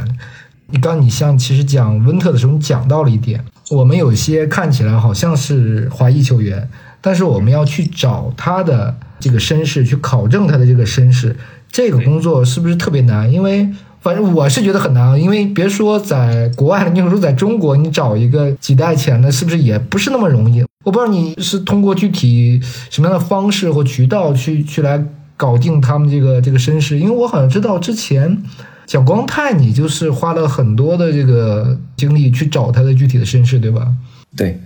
[0.68, 6.68] 你刚你像其实讲温特的时候，你讲到了一点，我们有些看起来好像是华裔球员，
[7.00, 8.98] 但是我们要去找他的。
[9.20, 11.36] 这个身世去考证他的这个身世，
[11.72, 13.32] 这个工作是不是特别难？
[13.32, 13.68] 因为
[14.02, 20.64] 反正我是觉得很难，因为别说在国外了，你说在中国，你找一个几代前的，是不是也不是那么容易？
[20.86, 25.04] 我不知道你是通过具体什么样的方式或渠道去去来
[25.36, 28.42] 搞定他们这个这个身世，因为我好像知道之前
[28.86, 33.94] 蒋光太，你就是花了很多的这个精力去找他的具体的身世，对吧？
[34.36, 34.60] 对，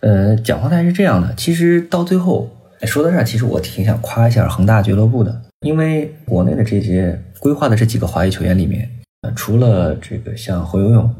[0.00, 2.50] 呃，蒋光太是这样的，其实到最后。
[2.82, 8.88] 说到这儿，其实我挺想夸一下恒大俱乐部的，因为国内的这些规划的这几个华裔球员里面，
[9.22, 11.14] 呃，除了这个像侯永永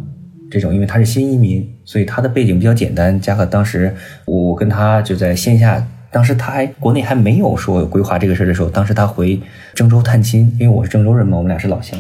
[0.51, 3.18] 这种，因为他是新移民，所以他的背景比较简单。
[3.20, 3.94] 加上当时
[4.27, 9.40] 我跟他就在线下，当时他还国内还没有说规划这个事儿的时候，当时他回
[9.75, 11.99] 郑州探亲，因为我是郑州人嘛，我们俩是老乡，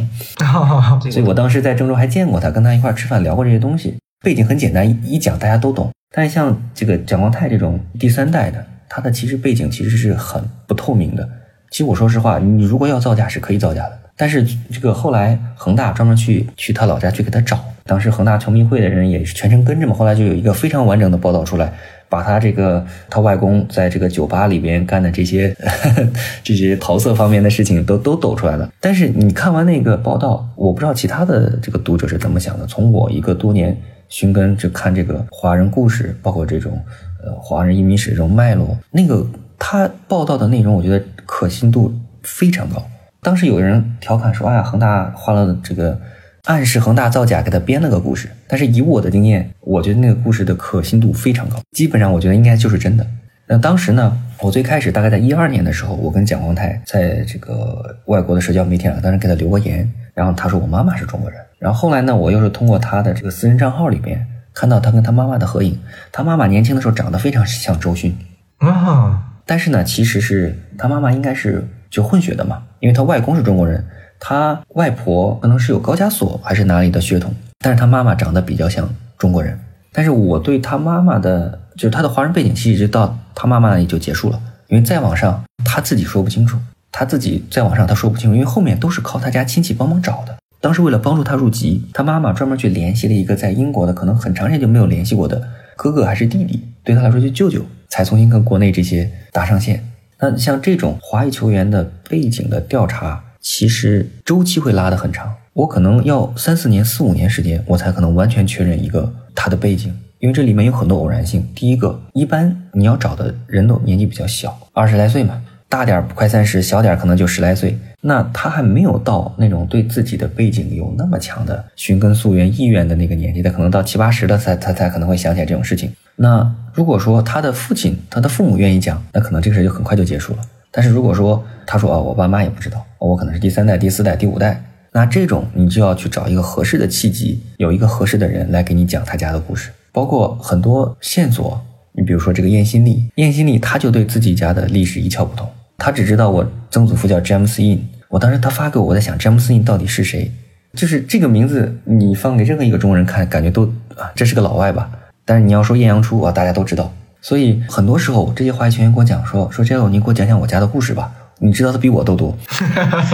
[1.10, 3.96] 所以我当时在郑州还见过他，跟他一块吃饭聊过这些东西。
[4.24, 5.90] 背景很简单，一讲大家都懂。
[6.14, 8.64] 但是像这个蒋光太这种第三代的。
[8.88, 11.28] 他的其实背景其实是很不透明的。
[11.76, 13.98] 其实我说实话，你如果要造假是可以造假的。
[14.16, 19.92] 但是这个后来恒大专门去去他老家去给他找，当时恒大球迷会的人也是全程跟着嘛。
[19.92, 21.70] 后来就有一个非常完整的报道出来，
[22.08, 25.54] 把他这个他外公在这个酒吧里边干的这些
[26.42, 28.72] 这些桃色方面的事情都都抖出来了。
[28.80, 32.64] 但是你看完那个报道，我不知道其他的这个读者是怎么想的。
[32.64, 33.76] 从我一个多年
[34.08, 36.82] 寻根就看这个华人故事，包括这种
[37.22, 39.26] 呃华人移民史这种脉络，那个
[39.58, 42.88] 他报道的内容，我觉得可信度非常高。
[43.20, 46.00] 当时有人调侃说：“哎呀，恒大花了这个。”
[46.46, 48.30] 暗示恒大造假，给他编了个故事。
[48.46, 53.04] 但是以我的经验，我觉得那个故事的可信度非常高，基本上我觉得应该就是真的。
[53.48, 61.40] 那当时呢，我最开始大概在一二年的时候，我跟蒋光太在这个外国的社交媒体上，当时给他留过言，然后他说我妈妈是中国人。
[61.58, 65.76] 然后后来呢，我又是通过他的这个私人账号里边看到他跟他妈妈的合影，
[66.12, 68.16] 他妈妈年轻的时候长得非常像周迅
[68.58, 73.82] 啊，但是呢，其实是他妈妈应该是就混血的嘛，因为他外公是中国人。
[74.18, 79.58] 他外婆可能是有高加索还是哪里的血统，但是他妈妈长得比较像中国人。
[79.92, 86.58] 但是我对他妈妈的，就是他的华人背景，其实一直到他妈妈那里就结束了，因为再往上他自己说不清楚，
[86.90, 90.34] 他自己再往上他说不清楚，因为后面都是靠他家亲戚帮忙找的。
[90.62, 99.84] 当时为了帮助他入籍，他妈妈专门去联系了一个在英国的，可能很长时间就没有联系过的哥哥还是弟弟，对他来说就舅舅，才重新跟国内这些搭上线。
[100.20, 103.22] 那像这种华裔球员的背景的调查。
[103.48, 111.46] 其实周期会拉得很长，我可能要三四年、四五年时间，我才可能完全确认一个他的背景，因为这里面有很多偶然性。
[111.54, 125.90] 第一个，一般你要找的人都年纪比较小，二十来岁嘛，大点儿快三十，小点儿可能就十来岁，那他还没有到那种对自己的背景有那么强的寻根溯源意愿的那个年纪，他可能到七八十了才他才可能会想起来这种事情。
[126.14, 130.38] 那如果说他的父亲、他的父母愿意讲，那可能这个事就很快就结束了。
[130.70, 141.60] 但是如果说他说啊，我爸妈也不知道，我可能是第三代、第四代、第五代，那这种你就要去找一个合适的契机，有一个合适的人来给你讲他家的故事，包括很多线索。
[141.92, 147.84] 你比如说这个燕新利，燕新利他就对自己家的历史一窍不通，他只知道我曾祖父叫詹姆斯印。
[148.08, 150.30] 我当时他发给我，我在想詹姆斯印到底是谁？
[150.74, 153.64] 就是这个名字，你放给任何一个中国人看，感觉都
[153.96, 154.90] 啊，这是个老外吧？
[155.24, 156.92] 但是你要说艳阳初啊，大家都知道。
[157.22, 162.36] 所以很多时候，这些华裔球员跟我讲说：“说 J.O，你给我讲讲我家的故事吧，你知道的比我都多。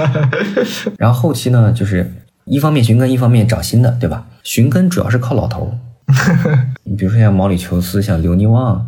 [0.99, 2.13] ”然后后期呢，就是
[2.45, 4.27] 一方面寻根，一方面找新的，对吧？
[4.43, 5.73] 寻根主要是靠老头
[6.85, 8.87] 你比如说像毛里求斯、像刘尼旺、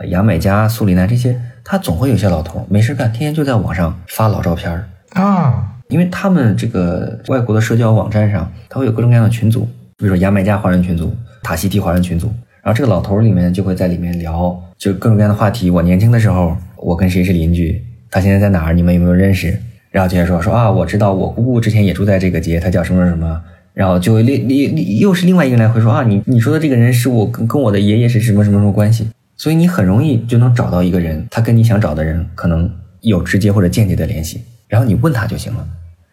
[0.00, 5.70] 呃牙买加、苏里南这些，他总会有些老头没事干，天天就在网上发老照片啊。
[5.88, 12.32] 因为他们这个外国的社交网站上，他会有各种各样的群组，比如说牙买加华人群组、塔希提华人群组。
[12.62, 15.68] 然后这个老头里面就会在里面聊，就各种各样的话题。
[15.68, 17.80] 我年轻的时候，我跟谁是邻居？
[18.10, 18.72] 他现在在哪儿？
[18.72, 19.56] 你们有没有认识？
[19.90, 23.40] 然后接着说说啊，我知道我姑姑之前也住在这个街，他叫什么什么。
[23.74, 29.06] 然后就另另又是另外一个人来回说啊，你你说的这个人是我跟跟我的爷爷是什么什么什么关系？
[29.36, 32.70] 所以你很容易就能找到一个人，他跟你想找的人可能
[33.02, 35.66] 有直接或者间接的联系，然后你问他就行了。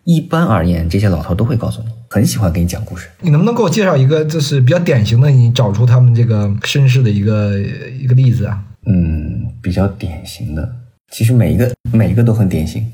[0.03, 3.07] 一般而言，这些老头都会告诉你，很喜欢给你讲故事。
[3.19, 8.63] 你能不能给我介绍一个，就是比较典型的，你找出他们这个身世的一个一个例子啊？
[8.87, 10.67] 嗯，比较典型的，
[11.11, 12.91] 其实每一个每一个都很典型，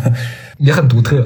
[0.58, 1.24] 也很独特。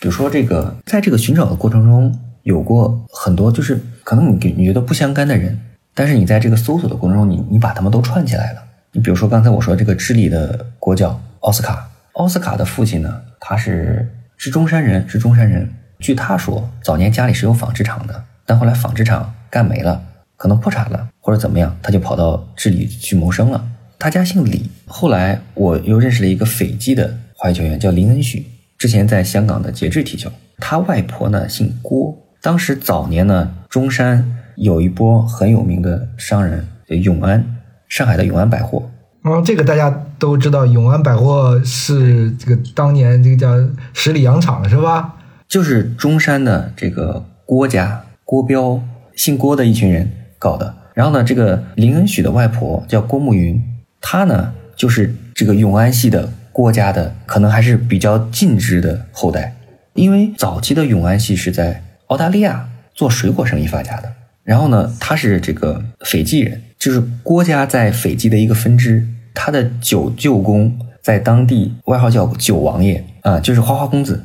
[0.00, 5.56] 比如说这个，在这个寻找的过程中，有过很多就是可能你你觉得不相干的人，
[5.94, 8.62] 但是你在这个搜索的过程中，你你把他们都串起来了。
[8.90, 14.12] 你比如说刚才我说这个智利的国脚奥斯卡，奥斯卡的父亲呢，他是。
[14.38, 15.66] 是中山人，是中山人。
[15.98, 20.02] 据他说，早年家里是有纺织厂的，但后来纺织厂干没了，
[20.36, 23.66] 可能破产了或者怎么样，他就跑到智利去谋生了。
[23.98, 24.70] 他家姓李。
[24.86, 30.30] 后来我又认识了一个斐济的华裔球员，叫林恩许，之前在香港的节制踢球。
[30.58, 32.14] 他外婆呢姓郭。
[32.42, 37.42] 当时早年呢，中山有一波很有名的商人，永安，
[37.88, 38.86] 上海的永安百货。
[39.28, 43.48] 嗯，这个大家都知道，永安百货是这个当年这个叫
[43.92, 45.16] 十里洋场是吧？
[45.48, 48.80] 就是中山的这个郭家郭彪，
[49.16, 50.08] 姓郭的一群人
[50.38, 50.72] 搞的。
[50.94, 53.60] 然后呢，这个林恩许的外婆叫郭慕云，
[54.00, 59.56] 她呢就是这个永安系的郭家的，可能还是比较近支的后代。
[59.94, 64.12] 因为早期的永安系是在澳大利亚做水果生意发家的。
[64.44, 69.04] 然后呢，他是这个斐济人，就是郭家在斐济的一个分支。
[69.36, 74.24] 他的九舅公在当地外号叫九王爷啊，就是花花公子。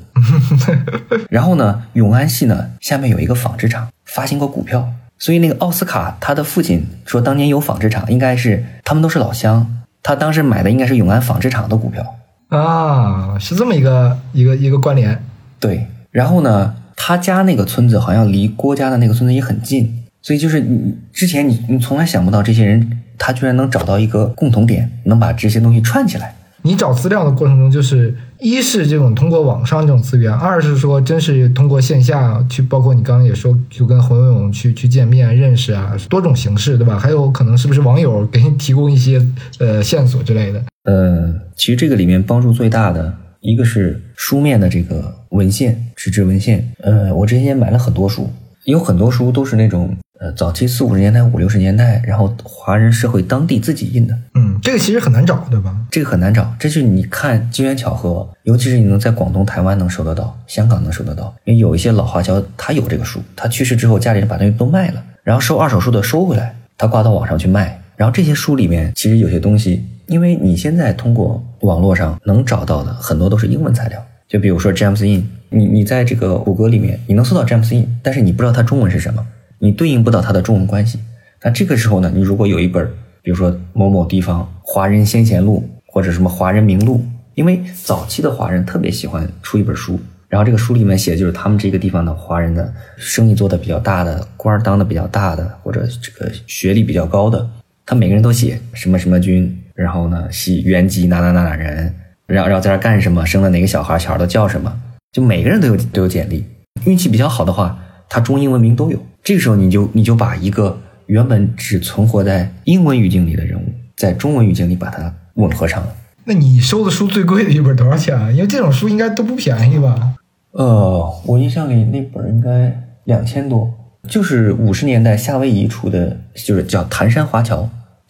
[1.30, 4.88] 然后呢，永安系呢下面有一个纺织厂，发行过股票，
[5.19, 12.15] 所以那个奥斯卡他的父亲说当年有纺织厂，应该是他们都是老乡，他当时买的应该是永安纺织厂的股票
[12.50, 15.24] 啊，是这么一个一个一个关联。
[15.60, 26.36] 对，然后呢，他家那个村子好像离郭家的那个村子也很近，所以就是你之前你你从来想不到这些人，他居然能找到一个共同点，能把这些东西串起来。
[26.64, 37.00] 你找资料的过程中，就是一是这种通过网上这种资源，二是说真是通过线下去，包括你刚刚也说，就跟洪游泳去去见面认识啊，多种形式，对吧？
[37.00, 39.20] 还有可能是不是网友给你提供一些
[39.58, 40.64] 呃线索之类的？
[40.84, 46.72] 呃，其实这个里面帮助最大的一个是书面的这个文献，纸质文献。
[46.82, 48.30] 呃，我之前也买了很多书，
[48.65, 49.95] 有很多书都是那种。
[50.21, 55.76] 呃，早期四五十年代、五六十年代，然后华人社会当地自己印的，嗯，这个其实很难找，对吧？
[55.89, 74.00] 这个很难找，这是你看机缘巧合，尤其是你能在广东、台湾能收得到，香港能收得到，因为有一些老华侨他有这个书，他去世之后家里人把东西都卖了，然后收二手书的收回来，他挂到网上去卖，然后这些书里面其实有些东西，因为你现在通过网络上能找到的很多都是英文材料，
[74.32, 79.28] 就比如说 James In，你你在这个谷歌里面你能搜到 James In，但是你不知道它中文是什么。
[79.60, 80.98] 你对应不到它的中文关系，
[81.44, 82.88] 那这个时候呢，你如果有一本，
[83.22, 87.04] 比如说某某地方华人先贤录或者什么华人名录，
[87.36, 97.46] 因为早期的华人特别喜欢出一本书，然后这个书里面写的就是他们这个地方的华人的生意做的比较大的，官当的比较大的，或者这个学历比较高的，
[97.86, 101.94] 他每个人都写什么什么军，然后呢系原籍哪哪哪哪人，
[102.32, 104.74] 然后然后在那干什么，生了哪个小孩，小孩都叫什么，
[105.12, 106.46] 就每个人都有都有简历，
[106.86, 107.78] 运气比较好的话，
[108.10, 108.98] 他中英文名都有。
[109.24, 113.65] 这个时候，你就你就把一个原本只存活在英文语境里的人物，
[113.98, 115.94] 在中文语境里把它吻合上了。
[116.24, 118.32] 那你收的书最贵的一本多少钱啊？
[118.32, 120.13] 因为这种书应该都不便宜吧？
[120.52, 123.72] 呃，我印象里那本应该两千多，
[124.08, 127.62] 就是五十年代夏威夷出的，就是叫《檀山华侨》，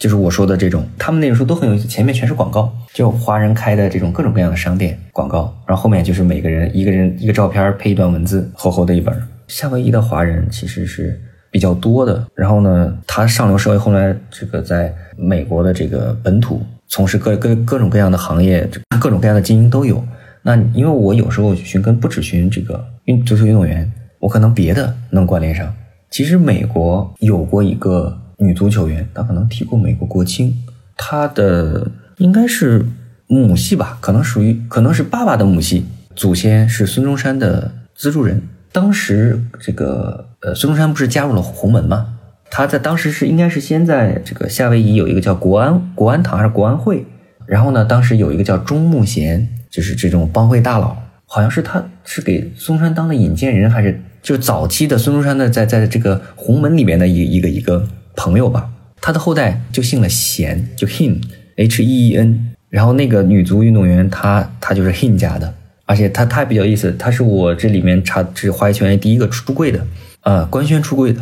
[0.01, 0.83] 就是我说的这种。
[0.97, 9.15] 他们那个时候都很有意思，前面全是广告，就华人开的这种各种各样的商店广告，然后后面就是每个人一个人一个照片配一段文字，厚厚的一本。
[9.47, 18.67] 夏威夷的华人其实是比较多的，然后呢，他上流社会后来这个在美国的这个本土从事各各各种各样的行业，
[18.99, 20.03] 各种各样的精英都有。
[20.41, 25.71] 那因为我有时候寻根不只寻这个运足球运动员，我可能别的能关联上。
[26.09, 30.53] 其实美国有过一个女足球员，她可能提过美国国青，
[30.97, 32.85] 她的应该是
[33.27, 38.41] 母系吧，可能属于可能是爸爸的母系，祖先是孙中山的资助人。
[38.73, 42.17] 当时这个呃，孙中山不是加入了洪门吗？
[42.49, 47.05] 他在当时是应该是先在这个夏威夷有一个叫国安国安堂还是国安会，
[47.45, 58.69] 然后呢，当时有一个叫钟慕贤，就是这种帮会大佬，好像是他是给孙中山当的引荐人，还是就是早期的孙中山的在在这个洪门里面的一一个一个朋友吧。
[58.99, 61.19] 他的后代就姓了贤，就 Hin
[61.55, 65.53] H E E N，然后那个女足运动员她她就是 Hin 家的。
[65.87, 69.85] 而且她她也比较意思，她是我这里面查这华裔球员第一个出柜的，
[70.21, 71.21] 啊，官宣出柜的，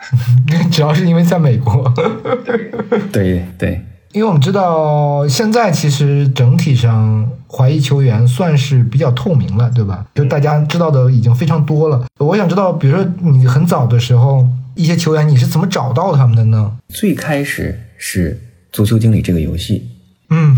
[0.70, 1.90] 主要是因为在美国，
[3.10, 3.80] 对对，
[4.12, 10.04] 因为我们知道现在其实整体上华裔球员算是比较透明了，对吧？
[10.14, 12.04] 就大家知道的已经非常多了。
[12.18, 16.76] 我想知道，比如说你很早的时候，一些球员你是怎么找到他们的呢？
[16.88, 18.40] 最开始是
[18.72, 19.90] 足球经理这个游戏。
[20.30, 20.56] 嗯，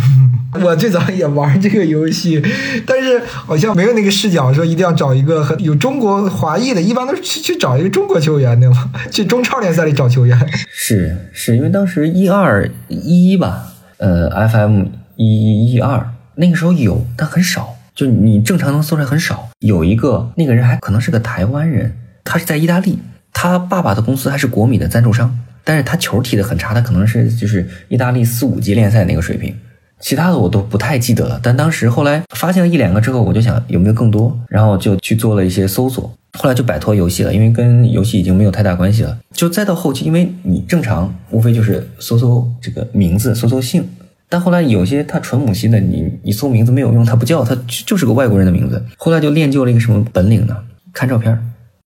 [0.63, 2.41] 我最早也玩这个游戏，
[2.87, 8.91] 但是好像没有那个视角，说一定要找一个很有中国华裔的，一般都是去去找一个中国球员对吗？
[9.11, 10.39] 去中超联赛里找球员。
[10.71, 14.85] 是是因为当时一二一吧，呃，FM
[15.17, 19.49] 一一二那个时候有，但很少，就你正常能搜出来很少。
[19.59, 22.99] 有一个那个人还可能是个台湾人，他是在意大利，
[23.39, 25.39] 他爸爸的公司还是国米的赞助商。
[25.63, 29.53] 但是他球踢得很差，他可能是就是意大利四五级联赛那个水平，
[30.01, 31.41] 其他的我都不太记得了。
[31.43, 36.11] 但当时后来发现了一两个之后，我就想有没有更多，然后就去做了一些搜索。
[36.39, 39.19] 后来就摆脱游戏了，因为跟游戏已经没有太大关系了。
[39.33, 43.85] 就再到后期，因为你正常无非就是搜搜这个名字，搜搜姓。
[44.29, 48.81] 但后来有些他纯母系的，你你搜名字没有用，他不叫，他就是个外国人的名字。
[48.97, 50.57] 后来就练就了一个什么本领呢？
[50.93, 51.37] 看照片。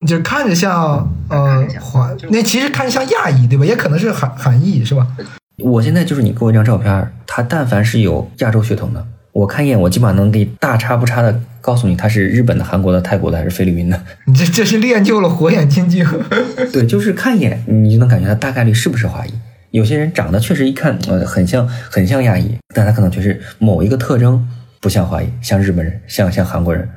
[0.06, 3.64] 就看着像呃华，那其实看着像亚裔对吧？
[3.66, 5.06] 也可能是韩韩裔是吧？
[5.58, 14.03] 我现在就是你给我一张照片，他但凡是有亚洲血统的，我看一眼，我基本上能给大差不差的告诉你他是日本的、韩国的、泰国的还是菲律宾的。
[14.26, 16.07] 你这这是练就了火眼金睛。
[16.72, 19.34] 对，就是看一眼你就能感觉他大概率是不是华裔。
[19.70, 24.48] 有些人长得确实一看呃很像很像亚裔，但他可能就是某一个特征
[24.80, 26.88] 不像华裔，像日本人，像像韩国人。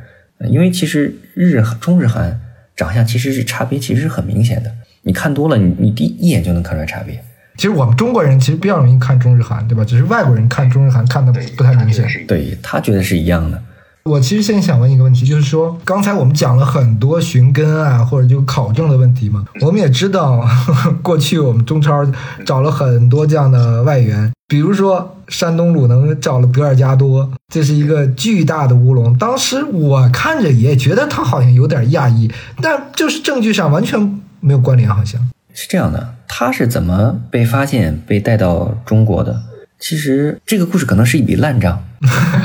[0.47, 2.39] 因为其实日中日韩。
[2.75, 4.71] 长相其实是差别，其实是很明显的。
[5.03, 7.23] 你看多了，你你第一眼就能看出来差别。
[7.55, 9.83] 其实我们中国人其实比较容易看中日韩，对吧？
[9.85, 12.07] 只是外国人看中日韩看的不太明显。
[12.27, 13.61] 对他觉得是一样的。
[14.03, 19.45] 我其实现在想问一个问题，就是说，刚才我们讲了很多寻根啊，或者就考证的问题嘛。
[19.61, 22.05] 我们也知道，呵 呵过去我们中超
[22.45, 29.17] 找了很多这样的外援，比如说山东鲁能找了德尔加多，这是一个巨大的乌龙。
[29.17, 32.29] 当时我看着也觉得他好像有点亚裔，
[32.61, 35.21] 但就是证据上完全没有关联，好像。
[35.53, 39.41] 是这样的，他是怎么被发现、被带到中国的？
[39.83, 41.83] 其实这个故事可能是一笔烂账，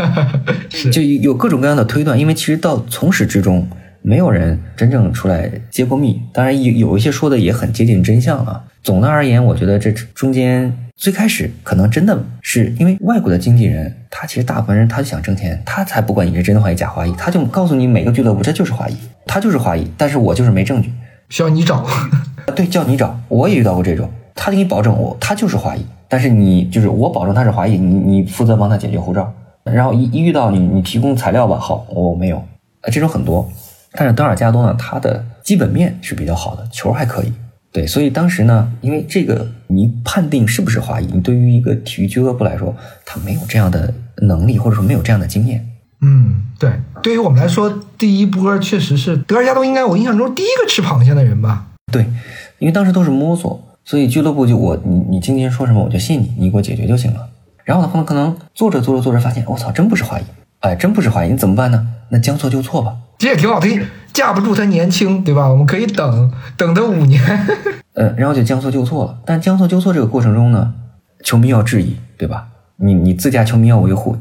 [0.90, 2.18] 就有各种各样的推断。
[2.18, 3.64] 因为其实到从始至终，
[4.02, 6.20] 没有人真正出来揭过密。
[6.32, 8.64] 当然有有一些说的也很接近真相了。
[8.82, 20.90] 总的而言，我觉得这中间最开始可能真的是因为外国的经纪人，他其实大部分人他就想挣钱，他才不管你是真的华裔假华裔，他就告诉你每个俱乐部这就是华裔，他就是华裔，但是我就是没证据，
[21.28, 21.86] 需要你找。
[22.56, 23.20] 对，叫你找。
[23.28, 25.84] 我也遇到过这种，他给你保证我他就是华裔。
[26.10, 29.30] 但是你就是我保证他是华裔，你你负责帮他解决护照，
[29.62, 32.42] 然后一一遇到你你提供材料吧，好我没有，
[32.90, 33.46] 这种很多。
[33.92, 37.32] 但是德尔加多呢，他的基本面是比较好的，球还可以，
[37.70, 42.74] 对，所以当时呢，因为这个你判定是不是华裔，你对于一个体育俱乐部来说，
[43.04, 45.62] 他没有这样的能力，或者说没有这样的经验。
[46.00, 46.70] 嗯，对，
[47.02, 51.66] 对于我们来说，第一波确实是德尔加多，应该我印象中第一个吃螃蟹的人吧？
[51.92, 52.06] 对，
[52.60, 53.67] 因为当时都是摸索。
[53.88, 57.26] 所以俱乐部就我你你经纪人说什么我就信你，你给我解决就行了。
[57.64, 60.24] 然后呢，可能可能做着做着做着发现，我操，真不是华谊，
[60.60, 61.86] 哎，真不是华谊，你怎么办呢？
[62.10, 63.82] 那将错就错吧，这也挺好听，
[64.12, 65.48] 架不住他年轻，对吧？
[65.48, 67.18] 我们可以等等他五年。
[67.94, 69.18] 呃，然后就将错就错了。
[69.24, 70.74] 但将错就错这个过程中呢，
[71.24, 72.46] 球迷要质疑，对吧？
[72.76, 74.14] 你你自家球迷要维护，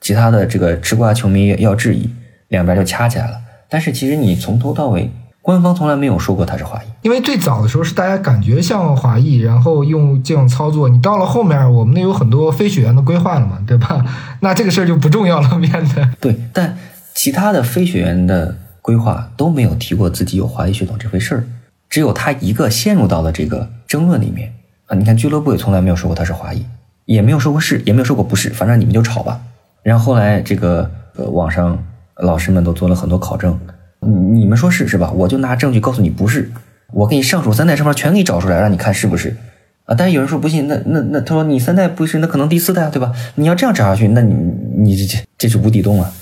[0.00, 2.10] 其他的这个吃瓜球迷要质疑，
[2.48, 3.36] 两边就掐起来了。
[3.68, 5.08] 但是其实你从头到尾。
[5.42, 10.88] 官方从来没有说过他是华裔，因为最早的时候是大家感觉像华裔，然后用这种操作。
[10.88, 14.04] 你到了后面，我们那有很多非血缘的规划了嘛，对吧？
[14.38, 16.08] 那这个事儿就不重要了，变得。
[16.20, 16.78] 对，但
[17.12, 21.44] 其他的非血缘的规划都没有提过自己有华裔血统这回事儿，
[21.90, 24.54] 只有他一个陷入到了这个争论里面
[24.86, 24.94] 啊。
[24.96, 26.64] 你看俱乐部也从来没有说过他是华裔，
[27.06, 29.40] 也没有说过是，也没有说过不是，反正你们就吵吧。
[29.82, 31.76] 然后后来这个呃网上
[32.18, 33.58] 老师们都做了很多考证。
[34.02, 35.10] 你你们说是是吧？
[35.12, 36.50] 我就拿证据告诉你不是，
[36.92, 39.36] 我给你上述三代身份全给你找出来，让你看是不是
[39.84, 39.94] 啊？
[39.96, 43.12] 但是有人说不信，那那那他说你三代不是，那可能第四代对吧？
[43.36, 44.34] 你要这样找下去，那你
[44.76, 46.12] 你这这这是无底洞啊！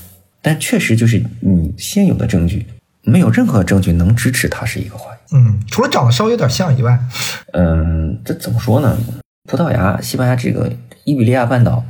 [0.42, 2.66] 但确实就是你现有的证据，
[3.02, 5.34] 没有任何证据能支持他是一个怀疑。
[5.36, 6.98] 嗯，除了长得稍微有点像以外，
[7.52, 8.96] 嗯，这怎么说呢？
[9.48, 10.70] 葡萄牙、西班牙这个
[11.04, 11.82] 伊比利亚半岛，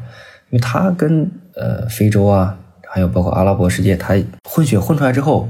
[0.50, 2.56] 因为它跟呃非洲啊，
[2.88, 4.14] 还有包括阿拉伯世界，它
[4.44, 5.48] 混血混出来之后。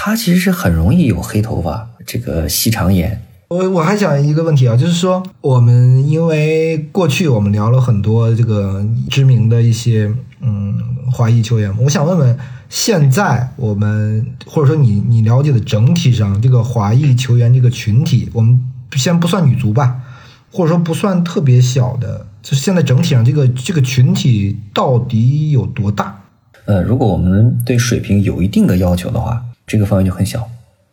[0.00, 3.20] 他其实是很容易有黑头发，这个细长眼。
[3.48, 10.08] 我我还想一个问题啊，就是说我们因为过去我们聊了很多这个知名的一些
[10.40, 10.72] 嗯
[11.10, 12.38] 华裔球员，我想问问，
[12.68, 18.56] 现在我们或者说你你了解的整体上这个华裔球员这个群体，我们
[18.92, 20.00] 先不算女足吧，
[20.52, 26.20] 或者说不算特别小的，就是现在整体上这个这个群体到底有多大？
[26.66, 29.42] 呃，如果我们对水平有一定的要求的话。
[29.68, 30.48] 这个范围就很小，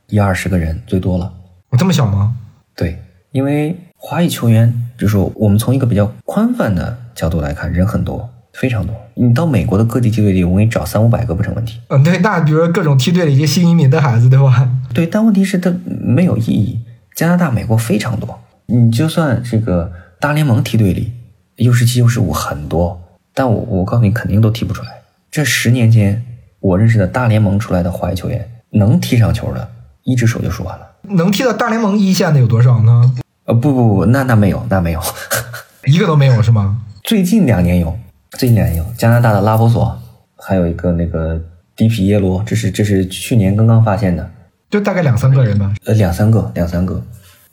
[0.07, 1.34] 一二十个人最多了。
[1.69, 2.36] 我这么小吗？
[2.76, 2.99] 对，
[3.32, 8.93] 因为华裔球员，就是说我们从一个比较宽泛的角度来看，人很多，非常多。
[9.13, 11.80] 你到美国的各地梯队里，我给你找三五百个不成问题。
[11.88, 14.69] 嗯，对，那比如说各种梯队里一些新移民的孩子，对吧？
[14.93, 16.82] 对，但问题是它没有意义。
[17.15, 21.13] 加拿大、美国非常多，你就算这个大联盟梯队里
[21.55, 23.01] ，U 十七、U 十五很多，
[23.34, 24.89] 但我我告诉你，肯定都踢不出来。
[25.32, 26.21] 这十年间，
[26.59, 28.49] 我认识的大联盟出来的华裔球员。
[28.76, 29.69] 能踢上球的，
[30.03, 30.86] 一只手就数完了。
[31.09, 33.15] 能踢到大联盟一线的有多少呢？
[33.45, 34.99] 呃，不不不，那那没有，那没有，
[35.86, 36.82] 一个都没有是吗？
[37.03, 37.97] 最近两年有，
[38.32, 38.86] 最近两年有。
[38.97, 39.95] 加拿大的拉波索，
[40.38, 41.39] 还有一个那个
[41.76, 44.30] 迪皮耶罗，这是这是去年刚刚发现的，
[44.69, 45.73] 就大概两三个人吧。
[45.86, 47.01] 呃，两三个，两三个。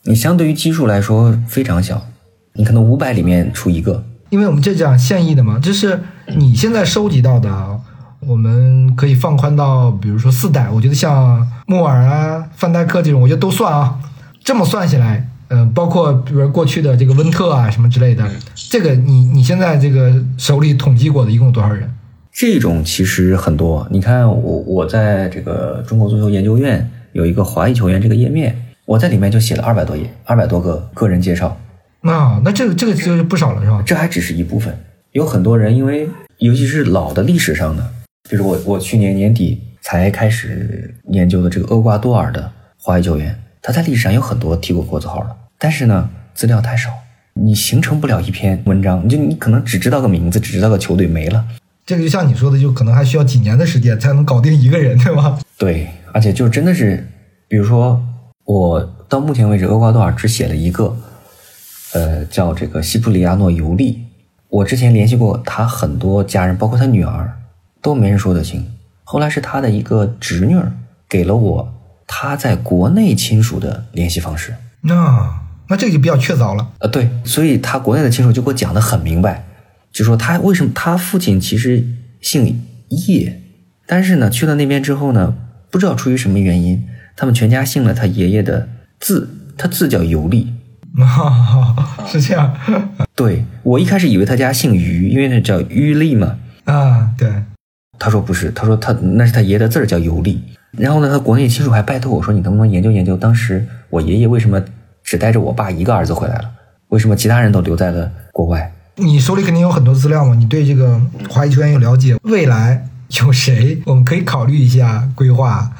[0.04, 2.02] 你相对于基数来说非常小，
[2.54, 4.02] 你可能五百里面出一个。
[4.30, 6.00] 因为我们这讲现役的嘛，就是
[6.36, 7.80] 你现在收集到的。
[8.26, 13.98] 我们可以放宽到，比如说四代，我觉得像木耳啊、范戴克这种，我觉得都算啊。
[14.44, 21.88] 这么算下来，嗯，包括比如过去的这个温特啊什么之类的，这个你你现在这个手里统计过的一共有多少人？
[22.32, 23.86] 这种其实很多。
[23.90, 28.56] 你看我我在这个中国足球研究院有一个华裔球员这个页面，
[28.86, 31.56] 我在里面就写了二百多页，二百多个个人介绍。
[32.00, 33.82] 那那这个这个就是不少了，是吧？
[33.84, 34.76] 这还只是一部分，
[35.12, 36.08] 有很多人，因为
[36.38, 37.90] 尤其是老的历史上的。
[38.32, 46.88] 就是我，我去年年底才开始研究的这个厄瓜多尔的华裔球员，他在历史上有很多踢过国字号的，但是呢，资料太少，
[47.34, 51.44] 你形成不了一篇文章，你就你可能只知道个名字，只知道个球队没了。
[51.84, 55.38] 这个就像你说的，就可能还需要几年的时间才能搞定一个人，对吧？
[55.58, 57.06] 对，而且就真的是，
[57.48, 58.02] 比如说
[58.46, 58.80] 我
[59.10, 60.96] 到目前为止，厄瓜多尔只写了一个，
[61.92, 64.04] 呃，叫这个西普里亚诺尤利。
[64.48, 67.30] 我之前联系过他很多家人，包括他女儿，
[67.82, 68.66] 都没人说得清。
[69.04, 70.72] 后来是他的一个侄女儿
[71.08, 71.74] 给了我
[72.06, 74.54] 他在国内亲属的联系方式。
[74.82, 76.68] 那那这个就比较确凿了。
[76.78, 79.44] 呃，对，所以他国内的亲属就给我讲的很明白，
[79.92, 81.84] 就说他为什么他父亲其实
[82.20, 83.42] 姓叶，
[83.86, 85.34] 但是呢去了那边之后呢，
[85.70, 86.84] 不知道出于什么原因，
[87.16, 88.68] 他们全家姓了他爷爷的
[89.00, 90.54] 字，他字叫尤利。
[90.98, 92.54] 啊， 是这样。
[93.14, 96.36] 对我一开始以为他家姓于，因为那叫于利嘛。
[96.64, 97.30] 啊，对。
[97.98, 100.42] 他说不是，他说他那是他爷爷的字儿叫尤利。
[100.72, 104.62] 然后呢，他国内亲属还拜托我说，你能不能研究研究，当时我爷爷为什么
[105.04, 106.50] 只带着我爸一个儿子回来了？
[106.88, 108.72] 为什么其他人都留在了国外？
[108.96, 112.86] 你手里肯定有很多资料嘛，你对这个华裔球员有了解，未来
[113.20, 115.70] 有谁我们可以考虑一下规划？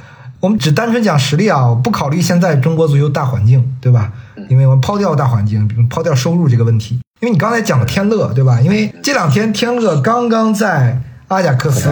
[0.41, 4.13] 我们只单纯讲实力啊，不考虑现在中国足球大环境，对吧？
[4.49, 7.01] 因为我们抛掉大环境，抛掉收入这个问题。
[7.21, 8.61] 因为你刚才讲了天乐，对吧？
[8.61, 11.01] 因为这两天天乐刚刚在
[11.33, 11.89] 阿贾克斯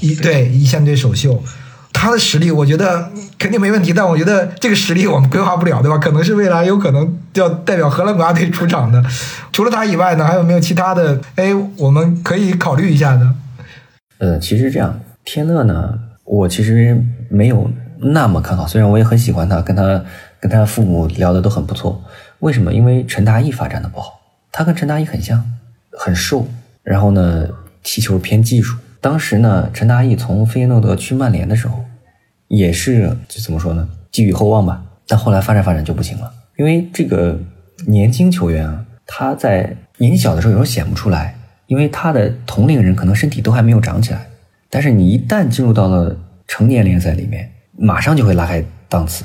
[0.00, 1.42] 一对一线队首秀，
[1.92, 5.98] 他的实力我觉得肯定没问题，但我觉得这个实力我们规划不了，对吧？
[5.98, 9.02] 可能是未来有可能要代表荷兰国家队出场的。
[9.52, 11.20] 除了他以外呢，还有没有其他的？
[11.36, 13.34] 哎，我们可以考虑一下的。
[14.18, 17.70] 呃，其实这样，天乐呢，我其实没有
[18.00, 20.02] 那么看好，虽然我也很喜欢他，跟他
[20.40, 22.02] 跟他父母聊的都很不错。
[22.40, 22.72] 为什么？
[22.72, 24.20] 因为陈大义发展的不好。
[24.50, 25.44] 他跟陈大义很像，
[25.98, 26.48] 很瘦，
[26.82, 27.46] 然后呢，
[27.90, 28.76] 踢球偏技术。
[29.00, 31.82] 当时呢，陈大义从费耶诺德去曼联的时候，
[32.48, 34.84] 也是就怎么说呢，寄予厚望吧。
[35.06, 37.40] 但后来发展发展就不行了，因为这个
[37.86, 41.34] 年轻球员啊，他在年纪小的时候有时候显不出来，
[41.66, 44.26] 因为他的同龄人可能身体都还没有长起来。
[44.68, 46.14] 但是你一旦进入到了
[46.46, 49.24] 成年联赛里面，马上就会拉开档次。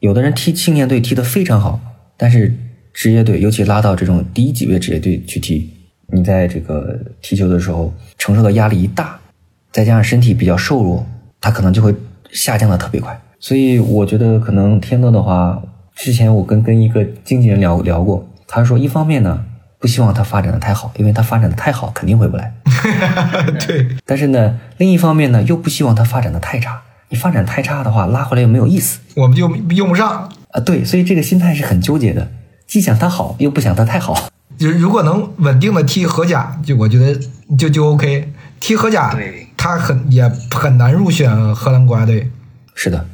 [0.00, 1.80] 有的人踢青年队踢得非常好，
[2.18, 2.54] 但是。
[2.96, 5.68] 职业队，尤其拉到这种低级别职业队去踢，
[6.08, 9.18] 你在这个踢球的时候承受的压力一大，
[9.72, 11.06] 再加上身体比较瘦弱，
[11.40, 11.94] 他可能就会
[12.30, 13.20] 下降的特别快。
[13.40, 15.62] 所以我觉得可能天乐的话，
[15.94, 19.44] 之前我跟跟一个经纪人聊聊过，他说一方面呢
[19.78, 22.54] 不希望他发展的太好，因为他发展的太好肯定回不来。
[23.66, 23.86] 对。
[24.06, 30.60] 但是呢，另一方面呢又不希望他发展的太差，你发展太差的话拉回来又没有意思，我们就用不上啊。
[30.60, 32.30] 对，所以这个心态是很纠结的。
[32.66, 34.30] 既想他好，又不想他太好。
[34.56, 37.20] 就如果能稳定的踢荷甲，就我觉得
[37.58, 38.32] 就就 OK。
[38.60, 39.14] 踢荷甲，
[39.56, 42.30] 他很也很难入选荷兰国家队。
[42.74, 43.06] 是的，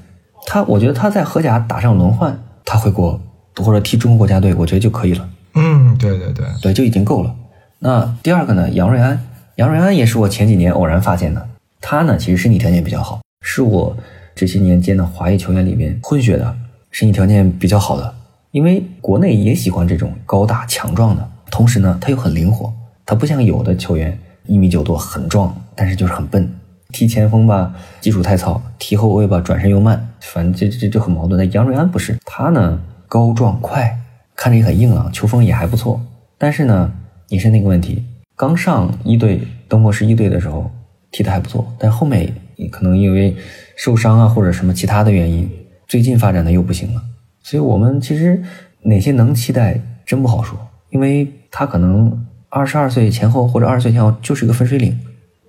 [0.46, 3.20] 他我觉得他在荷甲打上轮换，他回国
[3.56, 5.28] 或者踢中国国家队，我觉得就可以了。
[5.54, 7.34] 嗯，对对对，对就已经够了。
[7.80, 8.70] 那第二个呢？
[8.70, 9.26] 杨瑞安，
[9.56, 11.48] 杨瑞安也是我前几年偶然发现的。
[11.80, 13.96] 他呢，其实身体条件比较好，是我
[14.34, 16.56] 这些年见的华裔球员里面混血的，
[16.90, 18.14] 身体条件比较好的。
[18.52, 22.72] 因为国内也喜欢这种高大强壮的，同时呢，他又很灵活。
[23.04, 26.48] 他不像有的球员一米九多很壮，但是就是很笨。
[26.92, 30.08] 踢前锋吧，技术太糙；踢后卫吧，转身又慢。
[30.20, 31.38] 反正这这就很矛盾。
[31.38, 33.98] 但杨瑞安不是，他呢高壮快，
[34.34, 36.00] 看着也很硬朗，球风也还不错。
[36.38, 36.92] 但是呢，
[37.28, 38.04] 也是那个问题，
[38.36, 40.70] 刚上一队登莫市一队的时候
[41.12, 42.32] 踢得还不错，但后面
[42.70, 43.36] 可能因为
[43.76, 45.50] 受伤啊或者什么其他的原因，
[45.86, 47.02] 最近发展的又不行了。
[47.42, 48.42] 所以我们其实
[48.82, 50.58] 哪些能期待，真不好说，
[50.90, 54.98] 因为他可能二十二岁前后或者二十岁前后就是一个分水岭，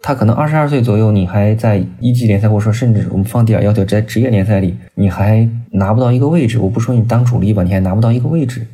[0.01, 8.65] 他可能二十二岁左右你还在一级联赛，或者说甚至我们放低点要求，在职业联赛里你还拿不到一个位置，我不说你当主力吧，你还拿不到一个位置，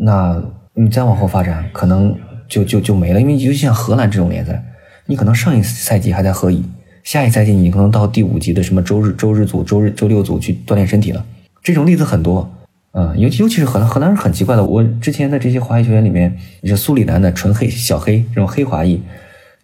[0.00, 0.42] 那
[0.74, 2.14] 你再往后发展可能
[2.48, 4.62] 就就就没了，因为尤其像荷兰这种联赛，
[5.06, 6.64] 你可能上一赛季还在合乙，
[7.04, 11.24] 下一赛季你可能到第五级的什么周日周日组、周日周六组去锻炼身体了。
[11.62, 12.50] 这种例子很多，
[12.94, 14.62] 嗯，尤其尤其是荷兰，荷兰是很奇怪的。
[14.62, 19.00] 我之前的这些华裔球员里面，你说苏里南的纯黑小黑这种黑华裔，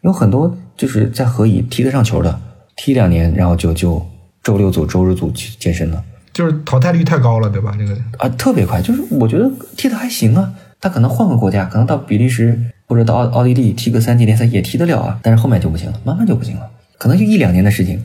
[0.00, 2.40] 有很多就是在荷乙踢得上球的，
[2.74, 4.04] 踢两年然后就就
[4.42, 6.02] 周六组、周日组去健身了，
[6.32, 7.74] 就是淘汰率太高了，对吧？
[7.78, 10.54] 这个啊，特别快，就是我觉得踢得还行啊。
[10.80, 16.62] 他可能换个国家，可能到比利时或者到奥奥地利踢个三级联赛也踢得了啊，但是后面就不行了，慢慢就不行了，
[16.96, 18.02] 可能就一两年的事情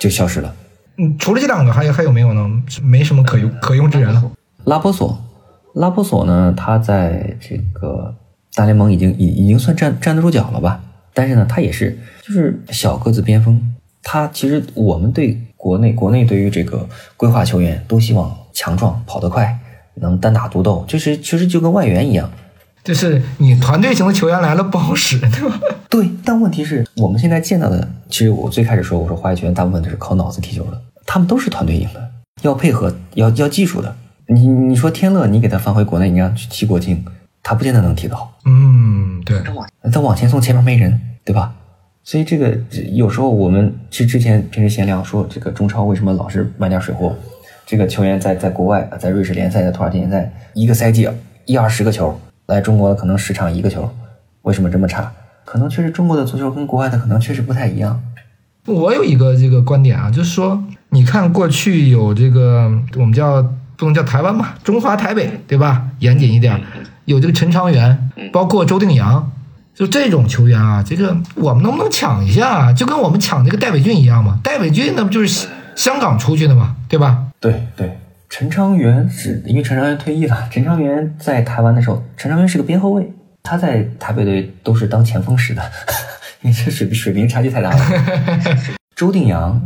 [0.00, 0.52] 就消失了。
[0.96, 2.50] 嗯，除了这两个，还有还有没有呢？
[2.82, 4.32] 没什么可用可用之人了。
[4.64, 5.18] 拉波索，
[5.74, 6.54] 拉波索呢？
[6.56, 8.14] 他在这个
[8.54, 10.80] 大联盟已经已已经算站站得住脚了吧？
[11.12, 13.60] 但是呢，他也是就是小个子边锋。
[14.02, 16.86] 他其实我们对国内国内对于这个
[17.16, 19.58] 规划球员都希望强壮、跑得快、
[19.94, 22.30] 能单打独斗，就是其实就跟外援一样。
[22.82, 25.58] 就是你团队型的球员来了不好使，对吧？
[25.88, 32.10] 对，但问题是我们现在见到的，其实我最开始说，我说华裔球员大部分都是靠脑子踢球的，他们都是团队型的，
[32.42, 33.96] 要配合，要要技术的。
[34.26, 37.04] 你你说天乐，你给他放回国内，你让去踢国青，
[37.42, 38.38] 他不见得能踢得好。
[38.44, 39.42] 嗯，对，
[39.92, 41.54] 他往前送，前面没人，对吧？
[42.02, 42.56] 所以这个
[42.92, 47.16] 有时候我们其实之前平时闲聊说，这个中超为什么老是卖点水货？
[47.66, 51.08] 这个球员在在国外，在瑞士联赛，在土耳其联赛，一个赛季
[51.46, 52.18] 一二十个球。
[52.46, 53.90] 来中国可能十场一个球，
[54.42, 55.10] 为什么这么差？
[55.46, 58.02] 可能确实中国的足球跟国外的可能确实不太一样。
[58.66, 63.42] 我有一个这个观点啊，就是说，你看过去有这个我们叫
[63.76, 65.84] 不能叫台湾吧，中华台北对吧？
[65.98, 66.60] 严谨一点，
[67.04, 69.30] 有这个陈昌元，包括周定洋，
[69.74, 72.72] 就这种球员啊，这个我们能不能抢一下？
[72.72, 74.38] 就跟我们抢这个戴伟俊一样嘛？
[74.42, 77.26] 戴伟俊那不就是香港出去的嘛，对吧？
[77.40, 77.98] 对对。
[78.30, 80.48] 陈昌元是因为陈昌元退役了。
[80.50, 83.12] 陈昌元在台湾的时候，陈昌元是个边后卫，
[83.44, 85.62] 他在台北队都是当前锋使的，
[86.42, 87.78] 因为这水水平差距太大了。
[88.96, 89.60] 周定洋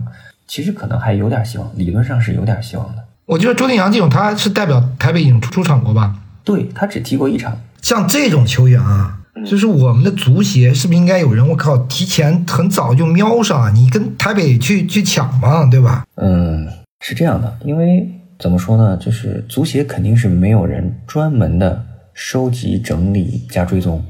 [0.46, 3.04] 其实可能还有点希望，理论上是有点希望的。
[3.29, 6.16] 我觉得周定洋这种，他是代表台北已经出出场过吧？
[6.45, 7.61] 对他只踢过一场。
[7.83, 11.47] 像这种球员啊，就是我们的足协是不是应该有人？
[11.47, 13.70] 我靠，提前很早就瞄上啊！
[13.70, 16.07] 你跟台北去去抢嘛，对吧？
[16.14, 16.66] 嗯，
[17.01, 18.09] 是这样的，因为。
[18.39, 18.97] 怎么说呢？
[18.97, 24.01] 就是足协肯定是没有人专门的收集、整理加追踪。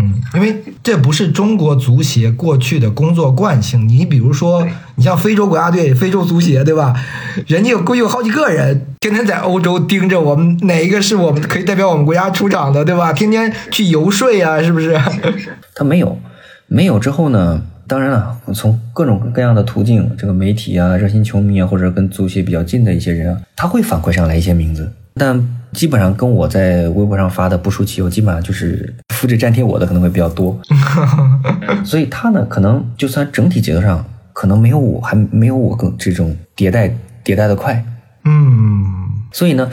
[0.00, 3.86] 嗯，因为这不是中国足协过去的工作惯性。
[3.86, 6.94] 你比如说，你像非洲国家队、非洲足协，对吧？
[7.46, 13.12] 人家有估计有好几个人，天天在欧洲盯着我们哪一个是我们可以代表我们国家出场的，对吧？
[13.12, 14.98] 天天去游说呀，是不是？
[15.74, 16.18] 他没有，
[16.66, 17.62] 没有之后呢？
[17.86, 30.58] 当然了，从各种各样的途径，这个媒体啊、热心球迷啊，或者跟足协比较近的一些人啊，他会反馈上来一些名字，但基本上跟我在微博上发的不出其右，基本上就是复制粘贴我的可能会比较多。
[31.84, 36.88] 所以他呢，可能就算整体节奏上可能没有我，还没有我更这种迭代
[37.24, 37.84] 迭代的快。
[38.24, 38.84] 嗯，
[39.32, 39.70] 所以呢，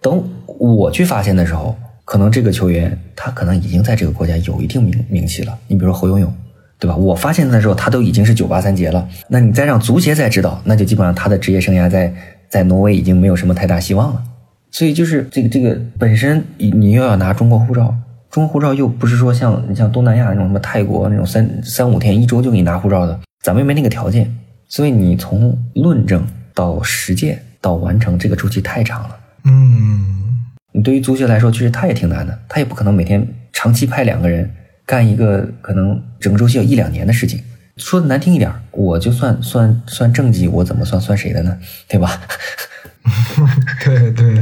[0.00, 0.22] 等
[0.58, 5.56] 我去发现的时候，可能这个球员他可能已经在这个国家有一定名名气了。
[5.68, 6.32] 你比如说侯永永。
[6.78, 6.96] 对吧？
[6.96, 9.08] 我发现他的时候，他都已经是九八三杰了。
[9.28, 12.12] 那你再让足协再知道，那就基本上他的职业生涯在
[12.48, 14.20] 在挪威已经没有什么太大希望了。
[14.72, 17.94] 所以就是这个这个本身，你你又要拿中国护照，
[18.30, 24.28] 中国护照又不是说像你像东南亚那种什么泰国那种三三五天一周就给你拿护照的，咱们又没那个条件。
[24.68, 29.16] 所以你从论证到实践到完成这个周期太长了。
[29.44, 30.40] 嗯，
[30.72, 34.50] 你对于足协来说，其实他也挺难的，他也不可能每天长期派两个人。
[34.84, 37.40] 干一个可能整个周期有一两年的事情，
[37.76, 41.56] 说的难听一点，我就算算算政绩，我怎么算算谁的呢？
[41.88, 42.20] 对吧？
[43.84, 44.34] 对对，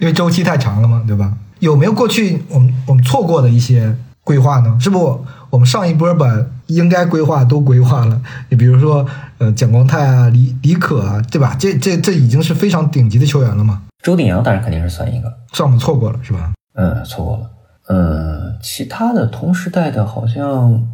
[0.00, 1.32] 因为周期太长了嘛，对吧？
[1.60, 4.76] 有没有过去我们我们错过的一些规划呢？
[4.80, 6.26] 是不我们上一波把
[6.66, 8.20] 应该规划都规划了？
[8.50, 9.06] 你比如说
[9.38, 11.56] 呃蒋光太啊、李李可啊，对吧？
[11.58, 13.82] 这这这已经是非常顶级的球员了嘛？
[14.02, 16.52] 周鼎洋当然肯定是算一个，算我们错过了是吧？
[16.74, 17.50] 嗯，错过了。
[17.88, 20.86] 嗯，其他的同时代的好像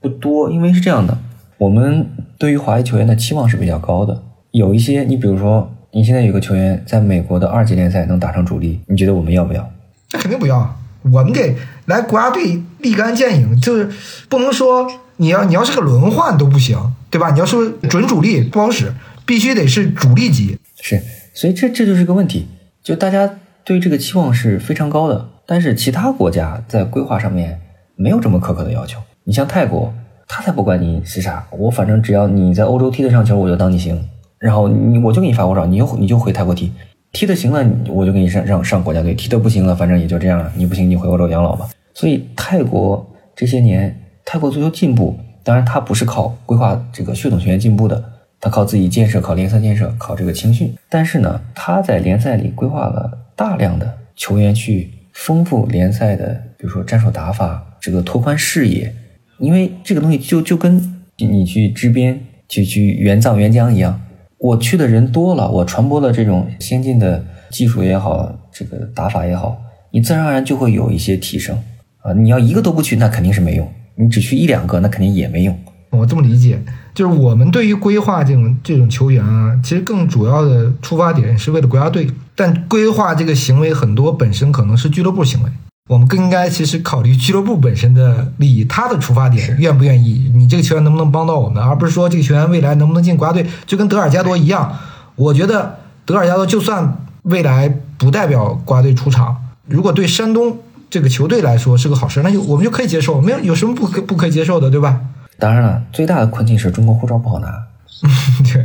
[0.00, 1.16] 不多，因为是这样的，
[1.58, 4.22] 我们对于华裔球员的期望是比较高的。
[4.50, 9.70] 有一些，你比如说，你现在有个球员在美国的二级联赛能打上主力，你觉得我们要不要？
[10.12, 13.90] 那肯定不要，我们得来国家队立竿见影，就是
[14.28, 16.78] 不能说你要你要是个轮换都不行，
[17.10, 17.30] 对吧？
[17.32, 18.92] 你要说准主力不好使，
[19.26, 20.58] 必须得是主力级。
[20.80, 21.02] 是，
[21.34, 22.46] 所以这这就是个问题，
[22.82, 25.28] 就大家对这个期望是非常高的。
[25.44, 27.60] 但是其他国家在规划上面
[27.96, 29.00] 没有这么苛刻的要求。
[29.24, 29.92] 你像泰国，
[30.28, 34.08] 他才不管你是啥，我反正只要你在欧洲踢得上球，我就当你行。
[34.40, 36.72] 然后你我就给你发护照，你就你就回泰国踢，
[37.12, 40.52] 踢的行了，我就给你上上上国家队；踢的不行了，反正也就这样了。
[40.56, 41.68] 你不行，你回欧洲养老吧。
[41.94, 48.02] 所以泰国这些年，泰国足球进步，当然他不是靠规划这个血统球员进步的，
[48.40, 50.74] 他靠自己建设，靠联赛建设，靠这个青训。
[50.88, 54.90] 但是呢，他在联赛里规划了大量的球员去。
[55.12, 58.94] 丰富联赛的，比如说战术打法，这个拓宽视野，
[59.38, 62.18] 因为这个东西就就跟你去支边
[62.48, 64.00] 去去援藏援疆一样，
[64.40, 69.60] 我去的人多了，我传播了这种先进的技术也好，这个打法也好，
[69.90, 71.54] 你自然而然就会有一些提升
[71.98, 72.14] 啊。
[72.14, 73.66] 你要一个都不去，那肯定是没用；
[73.96, 75.54] 你只去一两个，那肯定也没用。
[75.90, 76.58] 我这么理解，
[76.94, 82.08] 就是我们对于规划这种这种球员啊，其实更主要的出发点是为了国家队。
[82.34, 85.50] 但规划这个行为很多本身可能是俱乐部行为，
[85.90, 94.78] 我们更应该其实考虑俱乐部本身的利益，他的出发点愿不愿意，你这个球员能不能帮到我们，而不是说这个球员未来能不能进国家队，就跟德尔加多一样。
[95.16, 97.68] 我觉得德尔加多就算未来
[97.98, 99.36] 不代表国家队出场，
[99.66, 105.00] 如果对山东这个球队来说是个好事，那就我们就可以接受，没有有什么不可不可以接受的，对吧？
[105.40, 107.64] 当然了，最大的困境是中国护照不好拿，
[108.54, 108.64] 对，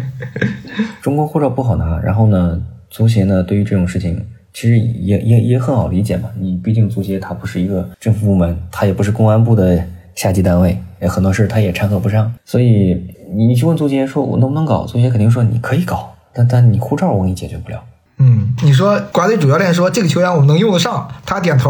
[1.02, 1.98] 中国护照不好拿。
[2.02, 2.62] 然后呢，
[2.92, 4.24] 足协呢对于这种事情
[4.56, 6.30] 其实也也也很好理解嘛。
[6.40, 9.86] 你毕竟足协它不是一个政府部门，它也不是公安部的
[10.16, 12.34] 下级单位，很多事它也掺和不上。
[12.46, 17.84] 所以你你去问足协说我能不能搞，足协肯定说你可以搞，但但你护照我给你解决不了。
[18.18, 21.70] 嗯，你说国家队主教练说这个球员我们能用得上，他点头，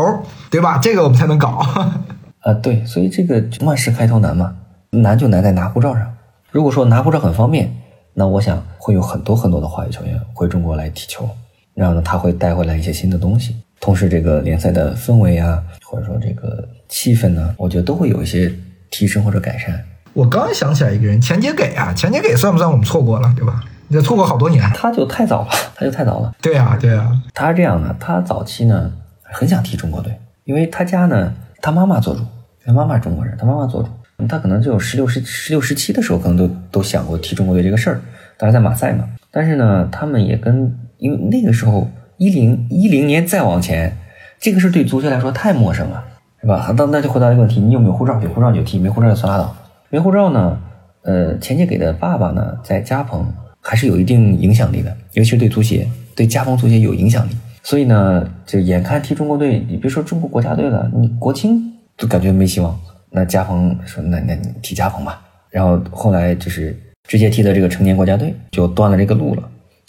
[0.52, 0.78] 对吧？
[0.78, 1.66] 这个我们才能搞。
[2.42, 4.56] 啊，对，所以这个万事开头难嘛。
[4.92, 6.14] 难就难在拿护照上。
[6.52, 7.76] 如果说拿护照很方便，
[8.14, 11.28] 那我想会有很多很多的华裔球员回中国来踢球，
[11.76, 13.56] 然后呢，他会带回来一些新的东西。
[13.80, 18.52] 同时，这个联赛的氛围啊，或者说这个气氛呢，我觉得都会有一些
[18.90, 19.80] 提升或者改善。
[20.14, 23.62] 我刚想起来一个人，钱杰给啊，钱杰给算不算我们错过了，对吧？
[23.90, 24.64] 也错过好多年。
[24.74, 26.34] 他就太早了， 他就太早了。
[26.42, 27.12] 对啊，对啊。
[27.34, 32.22] 他是这样的，他早期呢很想踢中国队，因为他家呢，他妈妈做主，
[32.66, 33.90] 他妈妈中国人，他妈妈做主。
[34.30, 38.02] 他可能就十六、十十六、十七的时候，可能都都想过踢中国队这个事儿。
[38.38, 43.96] 当时在马赛嘛，但是呢，他们也跟因为那个时候一零一零年再往前，
[44.40, 46.04] 这个事对足球来说太陌生了，
[46.42, 46.74] 是吧？
[46.78, 48.22] 那那就回答一个问题：你有没有护照？
[48.22, 49.56] 有护照就踢，没护照就算拉倒。
[49.90, 50.58] 没护照呢？
[51.04, 53.26] 呃，钱杰给的爸爸呢，在加蓬
[53.62, 57.36] 还是有一定影响力的，尤其是对足协、对加蓬足协有影响力。
[57.62, 62.78] 所以呢，就眼看踢中国队，你别说中国国家队了，你国青都感觉没希望。
[63.12, 66.78] 那加蓬说：“那那你踢加蓬吧。”然后后来就是
[67.08, 69.44] 直接踢的这个成年国家队，就断了这个路了。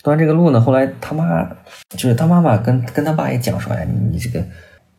[0.06, 1.46] 断这个路呢，后来他妈
[1.90, 4.44] 就是他妈妈跟跟他爸也讲说：“哎，你你这个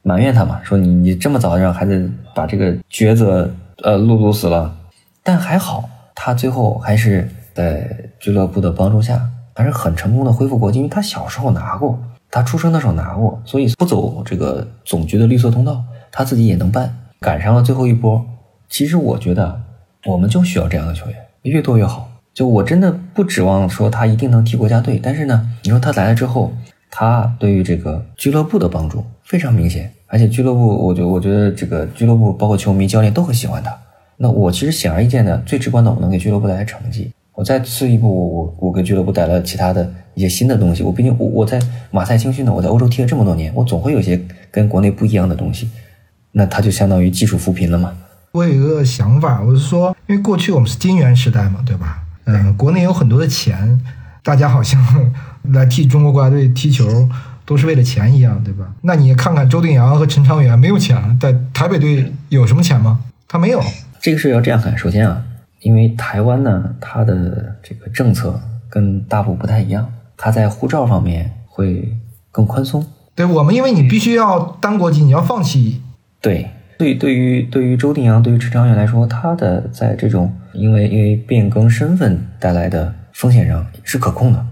[0.04, 3.50] 埋怨他嘛，说你你这么早让孩子把这个抉择
[3.84, 4.76] 呃路堵死了。”
[5.24, 7.90] 但还好，他最后还是在
[8.20, 12.00] 俱乐部的帮助下，还是很成功的恢复国籍，因为他小时候拿过，
[12.30, 16.94] 他出生的时候拿过，所以不走这个总局的绿色通道，他自己也能办。
[17.20, 18.24] 赶上了最后一波，
[18.70, 19.60] 其实我觉得
[20.06, 22.10] 我们就需要这样的球员，越多越好。
[22.38, 26.54] 就我真的不指望说他一定能踢国家队，但是呢，你说他来了之后，
[26.92, 33.76] 他对于这个俱乐部的帮助非常明显，而且俱乐部，我觉我觉得这个俱乐部包括球迷、教练都很喜欢他。
[34.18, 37.12] 那我其实显而易见的，最直观的，我能给俱乐部带来成绩。
[37.34, 40.84] 我再次一步，我我我给俱乐部带来其他的一些新的东西。
[40.84, 41.60] 我毕竟我我在
[41.90, 44.22] 马赛青训呢，我在欧洲踢了这么多年，我总会有些
[44.52, 45.72] 跟国内不一样的东西。
[46.34, 47.98] 那他就相当于技术扶贫了嘛？
[48.34, 52.04] 我有一个想法，我是说，因为过去我们是金元时代嘛，对吧？
[52.28, 53.82] 嗯，国内有很多的钱，
[54.22, 54.80] 大家好像
[55.54, 57.10] 来替中国国家队踢球
[57.46, 58.66] 都是为了钱一样，对吧？
[58.82, 63.00] 那你看看周定洋和陈昌元没有钱，在台北队有什么钱吗？
[63.30, 63.64] 他没有。
[64.02, 65.24] 这个事要这样看，首先啊，
[65.62, 71.98] 因为台湾呢，它的这个政策跟大陆不太一样，它在护照方面会
[72.30, 72.86] 更宽松。
[73.16, 75.82] 对我们，因为你必须要单国籍，你要放弃。
[76.20, 84.46] 对，对，对于对于周定洋，对于陈长远来说，他的在这种因为因为变更身份带来的风险上是可控的。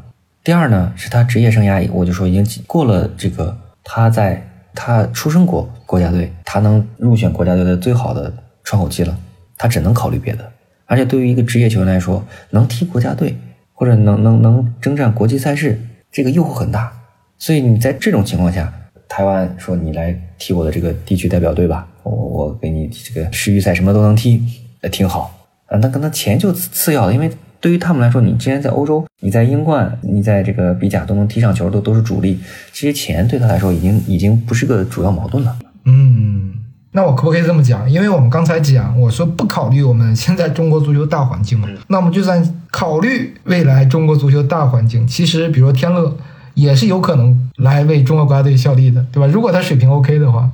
[0.44, 4.42] 第二呢，是他职业生涯，我就说已经过了这个他在
[4.74, 9.16] 他出生国国家队，他能入选国家队的最好的窗口期了，
[9.56, 10.52] 他只能考虑别的。
[10.88, 13.38] 而且对于一个职业球员来说，能踢国家队
[13.72, 15.80] 或者能能能征战国际赛事，
[16.12, 16.92] 这个诱惑很大。
[17.38, 18.74] 所以你在这种情况下。
[19.08, 24.42] 台湾说：“你来踢我的这个地区代表队吧，我我给你这个世预赛什么都能踢，
[24.82, 25.36] 呃，挺好
[25.66, 25.78] 啊。
[25.80, 27.30] 那可能钱就次要的，因为
[27.60, 32.40] 对于他们来说，你既然在欧洲，你在英冠，你在这个比甲都能踢上球，都都是主力，
[32.72, 35.56] 其实钱对他来说已经已经不是个主要矛盾了。
[35.86, 36.54] 嗯，
[36.92, 37.90] 那我可不可以这么讲？
[37.90, 42.42] 因为我们刚才讲，我说不考虑我们现在中国足球大环境嘛，那我们就算
[42.72, 46.16] 考虑未来中国足球大环境，其实比如天乐。”
[46.56, 49.28] 也是有可能来为中国国家队效力的，对吧？
[49.28, 50.50] 如果他水平 OK 的话，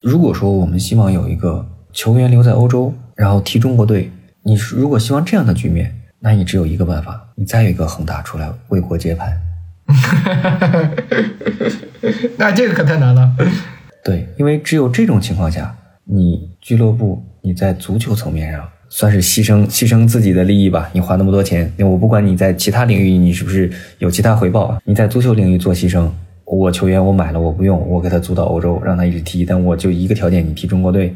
[0.00, 4.10] 如果说我们希望有一个球员留在欧洲，然后踢中国队，
[4.42, 9.38] 你如果希望这样的局面，那你只有一个办法，你再有一个恒大出来为国接盘。
[12.38, 13.30] 那这个可太难了。
[14.02, 18.66] 对，因为只有这种情况下，你俱乐部你在足球层面上。
[18.92, 20.90] 算是牺牲牺牲自己的利益吧。
[20.92, 24.80] 你花那么多钱，我不管你在其他领域你是不是有其他回报啊？
[24.84, 26.10] 你在足球领域做牺牲，
[26.50, 31.14] 我球员我买了我不用，我给他租到欧洲让他一直踢，但我就一个条件，你踢中国队，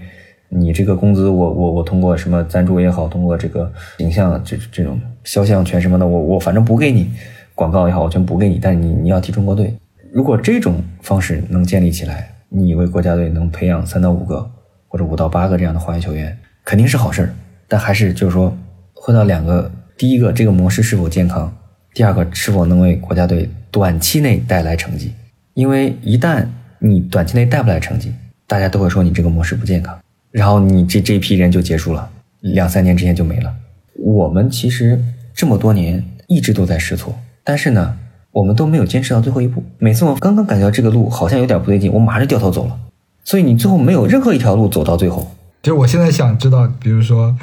[0.49, 7.11] 你这个工资我我我通过什么赞助也好，通过这个形象这这种肖像权什么的，我我反正补给你
[7.53, 8.61] 广告也好，我全补给你。
[8.63, 9.75] 但你你要踢中国队，
[10.13, 14.49] 如果这种方式能建立起来，你为国家队能培养三到五个
[14.87, 17.35] 或者五到八个这样的华裔球员，肯定是好事儿。
[17.67, 18.57] 但还是就是说，
[18.93, 19.69] 回到两个：
[19.99, 21.49] 第一个，这个模式是否健康；
[21.93, 25.13] 第二个，是否能为国家队短期内带来成绩。
[25.55, 26.47] 因为一旦
[26.79, 28.13] 你短期内带不来成绩，
[28.47, 29.97] 大家都会说你这个模式不健康，
[30.31, 32.09] 然后你这这批人就结束了，
[32.41, 33.53] 两三年之间就没了。
[33.97, 35.01] 我们其实
[35.33, 37.97] 这么多年一直都在试错，但是呢，
[38.33, 39.63] 我们都没有坚持到最后一步。
[39.79, 42.77] 每次我刚刚感觉到这个路好像有点不对劲，我马上掉头走了。
[43.23, 45.31] 所以你最后没有任何一条路走到最后。
[45.63, 47.35] 就是我现在想知道，比如说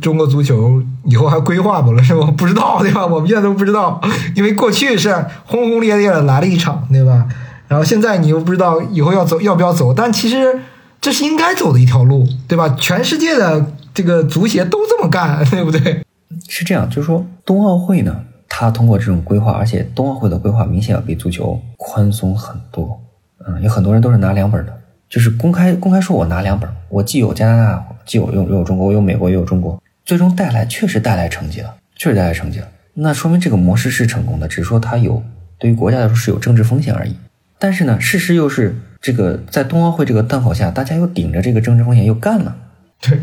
[0.00, 2.30] 中国足球以后还规划不了是吧？
[2.36, 3.04] 不知道对吧？
[3.06, 4.00] 我们现在都不知道，
[4.36, 5.12] 因为过去是
[5.46, 7.26] 轰轰烈烈的来了一场对吧？
[7.74, 10.60] 然后现在你又不知道以后要走要不要走，但其实
[11.00, 12.68] 这是应该走的一条路对吧？
[12.78, 16.04] 全世界的这个足协都这么干，对不对？
[16.48, 18.16] 是这样，就是说冬奥会呢，
[18.48, 22.96] 它通过这种规划，而且冬奥会的规划明显要比足球宽松很多。
[23.44, 24.72] 嗯，有很多人都是拿两本的。
[25.10, 32.68] 就是公开公开说，我拿两本，我既有加拿大，既有又有中国，我有美国，也有中国，最终带来确实带来成绩了，确实带来成绩了。
[32.94, 35.20] 那说明这个模式是成功的，只是说它有
[35.58, 37.16] 对于国家来说是有政治风险而已。
[37.58, 42.56] 但是呢，事实又是这个在冬奥会这个档口下，大家又顶着这个政治风险又干了。
[43.00, 43.18] 对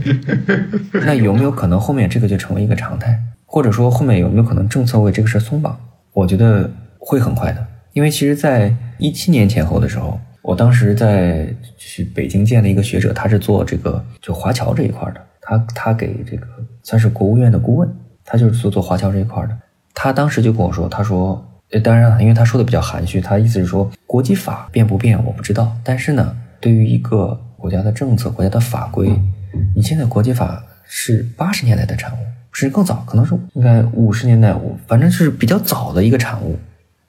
[1.06, 3.20] 那有没有可能后面这个就成为一个常态？
[3.46, 5.80] 或者说后面有没有可能政策为这个事松绑？
[6.14, 6.70] 我觉得
[7.00, 10.20] 会很快的，因为其实在一七年前后的时候。
[10.44, 16.48] 我当时在去北京见了一个学者，他是做这个就华侨这一块的，他他给这个
[16.82, 17.88] 算是国务院的顾问，
[18.26, 19.56] 他就是做做华侨这一块的。
[19.94, 29.10] 他当时就跟我说，他说，呃，当然了，因为他说的比较含蓄，他意思是说国际法变不变我不知道，但是呢，对于一个国家的政策、国家的法规，
[29.76, 32.18] 你现在国际法是八十年代的产物，
[32.52, 34.54] 甚至更早，可能是应该五十年代，
[34.86, 36.60] 反正是比较早的一个产物，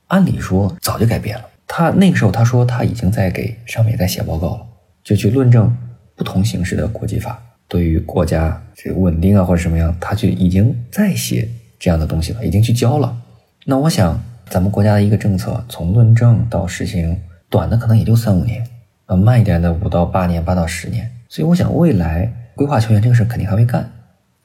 [0.07, 1.45] 按理说早就改变了。
[1.67, 4.67] 他那个时候他说他已经在给上面在写报告了，
[5.03, 5.75] 就去论证
[6.15, 11.49] 不同形式的国际法对于国家这个稳定啊或者什么样，他就已经在写
[11.81, 13.17] 这样的东西了，已经去教了。
[13.65, 14.23] 那我想
[14.53, 18.63] 咱们国家的一个政策从论证到实行，短的可能也就三五年，
[19.07, 21.11] 呃慢一点的五到八年，八到十年。
[21.27, 23.91] 所以我想未来规划球员这个事肯定还会干，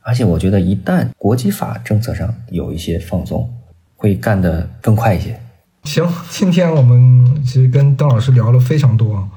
[0.04, 3.54] 而且我觉得一旦国际法政策上有一些放松，
[3.98, 5.38] 会干得更快一些。
[5.84, 9.28] 行，今天我们其实跟邓老师聊了非常多，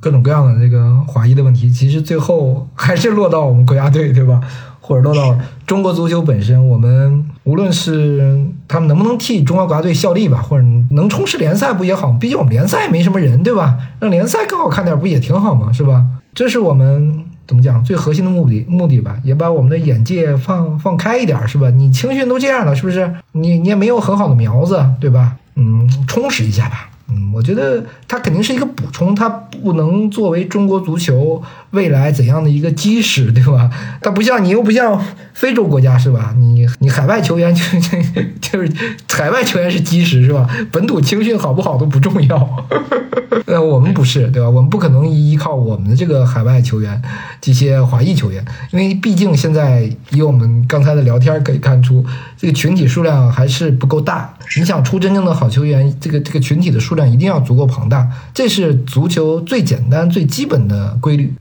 [0.00, 4.40] 各种各样的这个华裔的问题，其实最后还是落到我们国家队，对吧？
[4.80, 6.68] 或者落到中国足球本身。
[6.68, 12.10] 我们无论是他们能不能替中国国家队效力吧，或者能冲刺联赛不也好？
[12.20, 13.78] 毕竟我们联赛没什么人，对吧？
[14.00, 15.72] 让联赛更好看点，不也挺好吗？
[15.72, 16.04] 是吧？
[16.34, 19.16] 这是我们怎么讲最核心的目的目的吧？
[19.22, 21.70] 也把我们的眼界放放开一点，是吧？
[21.70, 23.14] 你青训都这样了，是不是？
[23.30, 25.36] 你你也没有很好的苗子，对吧？
[25.54, 26.90] 嗯，充实一下吧。
[27.08, 31.40] 嗯，我觉得它肯定是一个补充，它不能作为中国足球
[31.76, 33.70] 未来怎样的一个基石， 对吧？
[34.00, 35.00] 它不像你又不像
[35.34, 36.34] 非洲国家，是吧？
[36.36, 38.72] 你你海外球员就 就就是
[39.08, 40.48] 海外球员是基石，是吧？
[40.72, 42.66] 本土青训好不好都不重要。
[43.46, 44.48] 呃，我们不是，对吧？
[44.48, 47.00] 我们不可能依靠我们的这个海外球员，
[47.40, 52.04] 这些华裔球员，因为毕竟现在以我们刚才的聊天可以看出，
[52.36, 54.34] 这个群体数量还是不够大。
[54.56, 61.34] 你想出真正的好球员，这个这个群体的数量一定要足够庞大，这是足球最简单最基本的规律。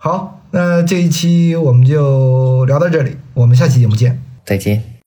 [0.00, 4.94] 好，那这一期我们就聊到这里，我们下期节目见，再见。